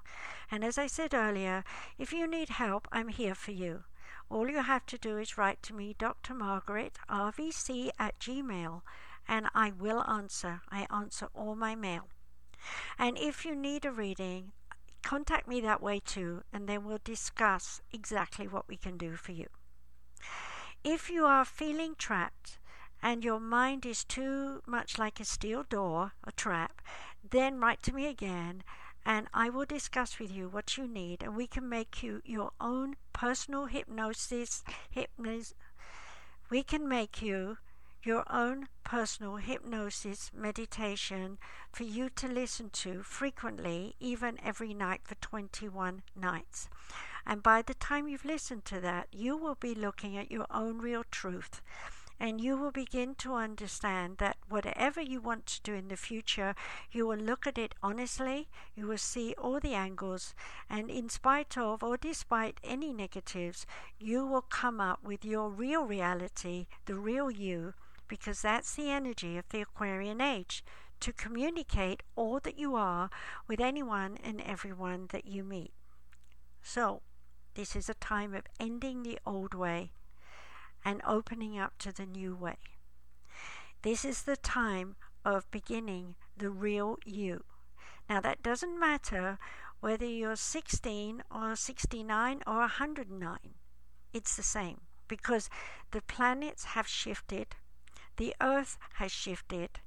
And 0.50 0.64
as 0.64 0.79
I 0.79 0.87
said 0.87 1.14
earlier, 1.14 1.64
if 1.98 2.12
you 2.12 2.27
need 2.27 2.48
help, 2.50 2.87
I'm 2.92 3.09
here 3.09 3.35
for 3.35 3.50
you. 3.53 3.85
All 4.31 4.48
you 4.48 4.62
have 4.62 4.87
to 4.87 4.98
do 4.98 5.18
is 5.18 5.37
write 5.37 5.62
to 5.64 5.74
me, 5.74 5.94
Dr. 5.98 6.35
Margaret, 6.35 6.98
RVC 7.09 7.90
at 7.98 8.18
Gmail, 8.18 8.83
and 9.29 9.48
I 9.55 9.70
will 9.70 10.05
answer. 10.09 10.62
I 10.70 10.87
answer 10.90 11.29
all 11.35 11.55
my 11.55 11.74
mail. 11.74 12.09
And 12.98 13.18
if 13.18 13.44
you 13.44 13.55
need 13.55 13.85
a 13.85 13.90
reading, 13.90 14.53
contact 15.04 15.46
me 15.46 15.60
that 15.60 15.82
way 15.82 16.00
too, 16.00 16.42
and 16.52 16.68
then 16.68 16.84
we'll 16.84 16.98
discuss 17.04 17.80
exactly 17.92 18.48
what 18.48 18.68
we 18.68 18.76
can 18.76 18.96
do 18.96 19.16
for 19.16 19.32
you. 19.32 19.46
If 20.82 21.10
you 21.10 21.24
are 21.24 21.44
feeling 21.44 21.94
trapped 21.96 22.58
and 23.02 23.22
your 23.22 23.40
mind 23.40 23.86
is 23.86 24.04
too 24.04 24.62
much 24.66 24.98
like 24.98 25.20
a 25.20 25.24
steel 25.24 25.62
door, 25.62 26.12
a 26.24 26.32
trap, 26.32 26.82
then 27.30 27.60
write 27.60 27.82
to 27.84 27.94
me 27.94 28.06
again 28.06 28.64
and 29.06 29.28
I 29.34 29.50
will 29.50 29.66
discuss 29.66 30.18
with 30.18 30.32
you 30.32 30.48
what 30.48 30.78
you 30.78 30.86
need, 30.86 31.22
and 31.22 31.36
we 31.36 31.46
can 31.46 31.68
make 31.68 32.02
you 32.02 32.22
your 32.24 32.52
own 32.60 32.96
personal 33.12 33.66
hypnosis. 33.66 34.64
Hypnos- 34.94 35.52
we 36.50 36.62
can 36.62 36.88
make 36.88 37.20
you 37.20 37.58
your 38.06 38.24
own 38.30 38.68
personal 38.84 39.36
hypnosis 39.36 40.30
meditation 40.34 41.38
for 41.72 41.84
you 41.84 42.08
to 42.10 42.28
listen 42.28 42.70
to 42.70 43.02
frequently, 43.02 43.94
even 43.98 44.38
every 44.44 44.74
night 44.74 45.00
for 45.04 45.14
21 45.16 46.02
nights. 46.14 46.68
And 47.26 47.42
by 47.42 47.62
the 47.62 47.74
time 47.74 48.08
you've 48.08 48.24
listened 48.24 48.64
to 48.66 48.80
that, 48.80 49.08
you 49.12 49.36
will 49.36 49.54
be 49.54 49.74
looking 49.74 50.16
at 50.16 50.30
your 50.30 50.46
own 50.50 50.78
real 50.78 51.04
truth 51.10 51.62
and 52.20 52.40
you 52.40 52.56
will 52.56 52.70
begin 52.70 53.14
to 53.16 53.34
understand 53.34 54.18
that 54.18 54.36
whatever 54.48 55.00
you 55.00 55.20
want 55.20 55.46
to 55.46 55.60
do 55.62 55.74
in 55.74 55.88
the 55.88 55.96
future, 55.96 56.54
you 56.92 57.06
will 57.06 57.18
look 57.18 57.46
at 57.46 57.58
it 57.58 57.74
honestly, 57.82 58.48
you 58.74 58.86
will 58.86 58.98
see 58.98 59.34
all 59.36 59.58
the 59.58 59.74
angles, 59.74 60.34
and 60.70 60.90
in 60.90 61.08
spite 61.08 61.58
of 61.58 61.82
or 61.82 61.96
despite 61.96 62.60
any 62.62 62.92
negatives, 62.92 63.66
you 63.98 64.24
will 64.24 64.42
come 64.42 64.80
up 64.80 65.02
with 65.02 65.24
your 65.24 65.50
real 65.50 65.84
reality, 65.84 66.66
the 66.86 66.94
real 66.94 67.30
you, 67.30 67.74
because 68.14 68.42
that's 68.42 68.77
the 68.77 68.92
energy 68.92 69.37
of 69.37 69.48
the 69.48 69.61
Aquarian 69.61 70.20
age 70.20 70.62
to 71.00 71.12
communicate 71.12 72.00
all 72.14 72.38
that 72.38 72.57
you 72.57 72.77
are 72.77 73.11
with 73.48 73.59
anyone 73.59 74.16
and 74.22 74.40
everyone 74.40 75.09
that 75.11 75.27
you 75.27 75.42
meet. 75.42 75.72
So, 76.62 77.03
this 77.55 77.74
is 77.74 77.88
a 77.88 77.94
time 77.94 78.33
of 78.33 78.44
ending 78.61 79.03
the 79.03 79.18
old 79.27 79.53
way 79.53 79.90
and 80.85 81.03
opening 81.05 81.59
up 81.59 81.77
to 81.79 81.90
the 81.90 82.07
new 82.07 82.37
way. 82.37 82.59
This 83.83 84.05
is 84.05 84.22
the 84.22 84.37
time 84.37 84.94
of 85.24 85.50
beginning 85.50 86.14
the 86.37 86.50
real 86.50 86.98
you. 87.05 87.42
Now, 88.09 88.20
that 88.20 88.44
doesn't 88.44 88.79
matter 88.79 89.40
whether 89.81 90.07
you're 90.07 90.37
16 90.37 91.24
or 91.35 91.57
69 91.57 92.42
or 92.46 92.59
109, 92.59 93.38
it's 94.12 94.37
the 94.37 94.44
same 94.44 94.83
because 95.09 95.50
the 95.90 96.03
planets 96.03 96.64
have 96.77 96.87
shifted, 96.87 97.57
the 98.16 98.35
earth 98.40 98.79
has 98.94 99.12
shifted, 99.12 99.81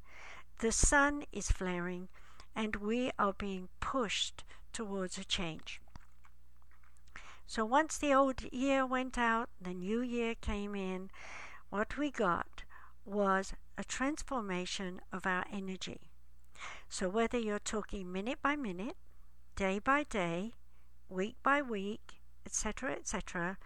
the 0.59 0.71
sun 0.71 1.23
is 1.31 1.51
flaring, 1.51 2.09
and 2.55 2.77
we 2.77 3.11
are 3.19 3.33
being 3.33 3.69
pushed 3.79 4.43
towards 4.73 5.17
a 5.17 5.23
change. 5.23 5.81
So 7.45 7.63
once 7.63 7.97
the 7.97 8.13
old 8.13 8.43
year 8.51 8.85
went 8.85 9.17
out, 9.17 9.49
the 9.61 9.73
new 9.73 10.01
year 10.01 10.35
came 10.35 10.75
in, 10.75 11.09
what 11.69 11.97
we 11.97 12.11
got 12.11 12.63
was 13.05 13.53
a 13.77 13.83
transformation 13.83 14.99
of 15.13 15.25
our 15.25 15.45
energy. 15.51 16.09
So 16.89 17.07
whether 17.07 17.37
you're 17.37 17.59
talking 17.59 18.11
minute 18.11 18.41
by 18.41 18.55
minute, 18.55 18.97
day 19.55 19.79
by 19.79 20.03
day, 20.03 20.53
week 21.07 21.35
by 21.43 21.61
week, 21.61 22.19
etc., 22.45 22.93
etc., 22.93 23.57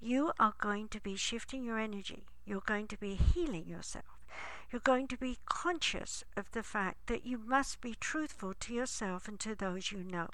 you 0.00 0.32
are 0.38 0.54
going 0.58 0.88
to 0.88 1.00
be 1.00 1.16
shifting 1.16 1.64
your 1.64 1.78
energy. 1.78 2.26
You're 2.46 2.62
going 2.64 2.88
to 2.88 2.98
be 2.98 3.14
healing 3.14 3.66
yourself. 3.66 4.18
You're 4.70 4.80
going 4.80 5.08
to 5.08 5.16
be 5.16 5.38
conscious 5.46 6.24
of 6.36 6.50
the 6.52 6.62
fact 6.62 7.06
that 7.06 7.24
you 7.24 7.38
must 7.38 7.80
be 7.80 7.94
truthful 7.94 8.54
to 8.60 8.74
yourself 8.74 9.28
and 9.28 9.38
to 9.40 9.54
those 9.54 9.92
you 9.92 10.02
know. 10.02 10.28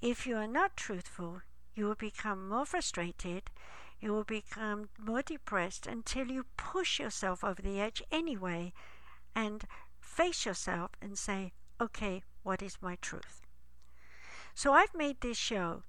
If 0.00 0.26
you 0.26 0.36
are 0.36 0.46
not 0.46 0.76
truthful, 0.76 1.42
you 1.74 1.86
will 1.86 1.94
become 1.94 2.48
more 2.48 2.64
frustrated, 2.64 3.50
you 4.00 4.12
will 4.12 4.24
become 4.24 4.88
more 4.98 5.22
depressed 5.22 5.86
until 5.86 6.30
you 6.30 6.46
push 6.56 6.98
yourself 6.98 7.42
over 7.42 7.60
the 7.60 7.80
edge 7.80 8.02
anyway 8.12 8.72
and 9.34 9.64
face 10.00 10.46
yourself 10.46 10.92
and 11.02 11.18
say, 11.18 11.52
okay, 11.80 12.22
what 12.42 12.62
is 12.62 12.78
my 12.80 12.96
truth? 13.00 13.42
So 14.54 14.72
I've 14.72 14.94
made 14.94 15.20
this 15.20 15.36
show 15.36 15.82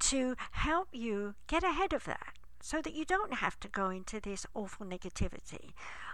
to 0.00 0.36
help 0.52 0.88
you 0.92 1.34
get 1.46 1.62
ahead 1.62 1.92
of 1.92 2.04
that 2.04 2.34
so 2.62 2.80
that 2.80 2.94
you 2.94 3.04
don't 3.04 3.34
have 3.34 3.60
to 3.60 3.68
go 3.68 3.90
into 3.90 4.20
this 4.20 4.46
awful 4.54 4.86
negativity. 4.86 5.72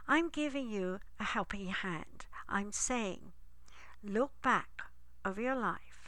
I'm 0.08 0.28
giving 0.30 0.68
you 0.68 0.98
a 1.20 1.24
helping 1.24 1.68
hand. 1.68 2.26
I'm 2.48 2.72
saying, 2.72 3.30
look 4.02 4.32
back 4.42 4.82
over 5.24 5.40
your 5.40 5.54
life 5.54 5.98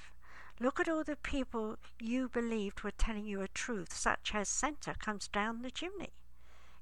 Look 0.63 0.79
at 0.79 0.91
all 0.91 1.05
the 1.05 1.17
people 1.17 1.79
you 1.99 2.29
believed 2.29 2.83
were 2.83 2.91
telling 2.91 3.25
you 3.25 3.41
a 3.41 3.49
truth, 3.49 3.95
such 3.95 4.35
as 4.35 4.47
Santa 4.47 4.95
comes 4.95 5.27
down 5.27 5.63
the 5.63 5.71
chimney. 5.71 6.13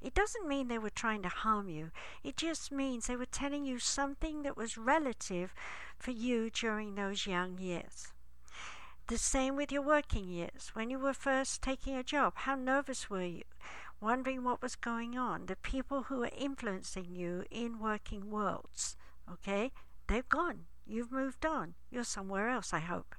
It 0.02 0.14
doesn't 0.14 0.48
mean 0.48 0.66
they 0.66 0.78
were 0.78 0.90
trying 0.90 1.22
to 1.22 1.28
harm 1.28 1.68
you. 1.68 1.92
It 2.24 2.36
just 2.36 2.72
means 2.72 3.06
they 3.06 3.14
were 3.14 3.24
telling 3.24 3.64
you 3.64 3.78
something 3.78 4.42
that 4.42 4.56
was 4.56 4.76
relative 4.76 5.54
for 5.96 6.10
you 6.10 6.50
during 6.50 6.96
those 6.96 7.28
young 7.28 7.56
years. 7.58 8.08
The 9.08 9.16
same 9.16 9.56
with 9.56 9.72
your 9.72 9.80
working 9.80 10.28
years. 10.28 10.72
When 10.74 10.90
you 10.90 10.98
were 10.98 11.14
first 11.14 11.62
taking 11.62 11.96
a 11.96 12.02
job, 12.02 12.34
how 12.36 12.54
nervous 12.56 13.08
were 13.08 13.24
you? 13.24 13.44
Wondering 14.02 14.44
what 14.44 14.60
was 14.60 14.76
going 14.76 15.16
on. 15.16 15.46
The 15.46 15.56
people 15.56 16.02
who 16.02 16.18
were 16.18 16.30
influencing 16.36 17.14
you 17.14 17.44
in 17.50 17.78
working 17.78 18.30
worlds, 18.30 18.98
okay? 19.32 19.72
They've 20.08 20.28
gone. 20.28 20.66
You've 20.86 21.10
moved 21.10 21.46
on. 21.46 21.72
You're 21.90 22.04
somewhere 22.04 22.50
else, 22.50 22.74
I 22.74 22.80
hope. 22.80 23.14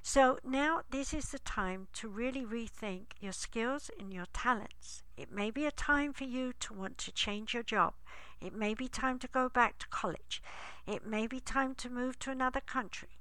So 0.00 0.38
now 0.42 0.80
this 0.88 1.12
is 1.12 1.28
the 1.28 1.38
time 1.40 1.88
to 1.92 2.08
really 2.08 2.46
rethink 2.46 3.08
your 3.20 3.34
skills 3.34 3.90
and 4.00 4.14
your 4.14 4.26
talents. 4.32 5.02
It 5.18 5.30
may 5.30 5.50
be 5.50 5.66
a 5.66 5.70
time 5.70 6.14
for 6.14 6.24
you 6.24 6.54
to 6.60 6.72
want 6.72 6.96
to 6.96 7.12
change 7.12 7.52
your 7.52 7.62
job. 7.62 7.92
It 8.40 8.54
may 8.54 8.72
be 8.72 8.88
time 8.88 9.18
to 9.18 9.28
go 9.28 9.50
back 9.50 9.78
to 9.80 9.88
college. 9.88 10.42
It 10.86 11.06
may 11.06 11.26
be 11.26 11.40
time 11.40 11.74
to 11.74 11.90
move 11.90 12.18
to 12.20 12.30
another 12.30 12.62
country. 12.62 13.18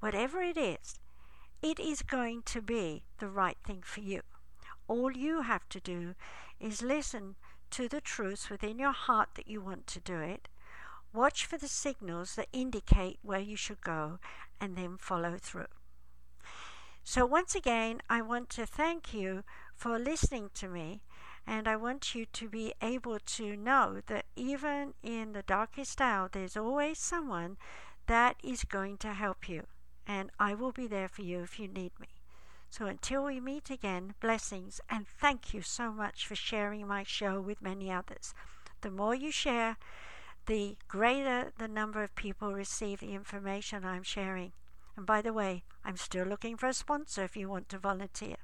Whatever 0.00 0.42
it 0.42 0.56
is, 0.56 0.98
it 1.70 1.80
is 1.80 2.02
going 2.02 2.42
to 2.42 2.62
be 2.62 3.02
the 3.18 3.28
right 3.28 3.56
thing 3.66 3.82
for 3.82 3.98
you. 3.98 4.20
All 4.86 5.10
you 5.10 5.42
have 5.42 5.68
to 5.70 5.80
do 5.80 6.14
is 6.60 6.80
listen 6.80 7.34
to 7.70 7.88
the 7.88 8.00
truths 8.00 8.48
within 8.48 8.78
your 8.78 8.92
heart 8.92 9.30
that 9.34 9.48
you 9.48 9.60
want 9.60 9.88
to 9.88 9.98
do 9.98 10.20
it. 10.20 10.48
Watch 11.12 11.44
for 11.44 11.58
the 11.58 11.66
signals 11.66 12.36
that 12.36 12.46
indicate 12.52 13.18
where 13.22 13.40
you 13.40 13.56
should 13.56 13.80
go 13.80 14.20
and 14.60 14.76
then 14.76 14.96
follow 14.96 15.36
through. 15.40 15.72
So, 17.02 17.26
once 17.26 17.56
again, 17.56 18.00
I 18.08 18.22
want 18.22 18.48
to 18.50 18.64
thank 18.64 19.12
you 19.12 19.42
for 19.74 19.98
listening 19.98 20.50
to 20.54 20.68
me, 20.68 21.02
and 21.48 21.66
I 21.66 21.74
want 21.74 22.14
you 22.14 22.26
to 22.26 22.48
be 22.48 22.74
able 22.80 23.18
to 23.18 23.56
know 23.56 24.02
that 24.06 24.26
even 24.36 24.94
in 25.02 25.32
the 25.32 25.42
darkest 25.42 26.00
hour, 26.00 26.28
there's 26.30 26.56
always 26.56 26.98
someone 27.00 27.56
that 28.06 28.36
is 28.44 28.62
going 28.62 28.98
to 28.98 29.14
help 29.14 29.48
you, 29.48 29.66
and 30.06 30.30
I 30.38 30.54
will 30.54 30.72
be 30.72 30.86
there 30.86 31.08
for 31.08 31.22
you 31.22 31.40
if 31.40 31.58
you 31.58 31.68
need 31.68 31.92
me. 32.00 32.08
So 32.70 32.86
until 32.86 33.24
we 33.24 33.40
meet 33.40 33.70
again, 33.70 34.14
blessings, 34.20 34.80
and 34.90 35.06
thank 35.06 35.54
you 35.54 35.62
so 35.62 35.92
much 35.92 36.26
for 36.26 36.34
sharing 36.34 36.86
my 36.86 37.04
show 37.04 37.40
with 37.40 37.62
many 37.62 37.90
others. 37.90 38.34
The 38.82 38.90
more 38.90 39.14
you 39.14 39.30
share, 39.30 39.76
the 40.46 40.76
greater 40.86 41.52
the 41.58 41.68
number 41.68 42.02
of 42.02 42.14
people 42.14 42.52
receive 42.52 43.00
the 43.00 43.14
information 43.14 43.84
I'm 43.84 44.02
sharing. 44.02 44.52
And 44.96 45.06
by 45.06 45.22
the 45.22 45.32
way, 45.32 45.64
I'm 45.84 45.96
still 45.96 46.26
looking 46.26 46.56
for 46.56 46.66
a 46.66 46.74
sponsor 46.74 47.24
if 47.24 47.36
you 47.36 47.48
want 47.48 47.68
to 47.70 47.78
volunteer. 47.78 48.36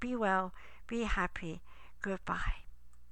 Be 0.00 0.16
well, 0.16 0.52
be 0.86 1.04
happy. 1.04 1.62
Goodbye. 2.02 2.63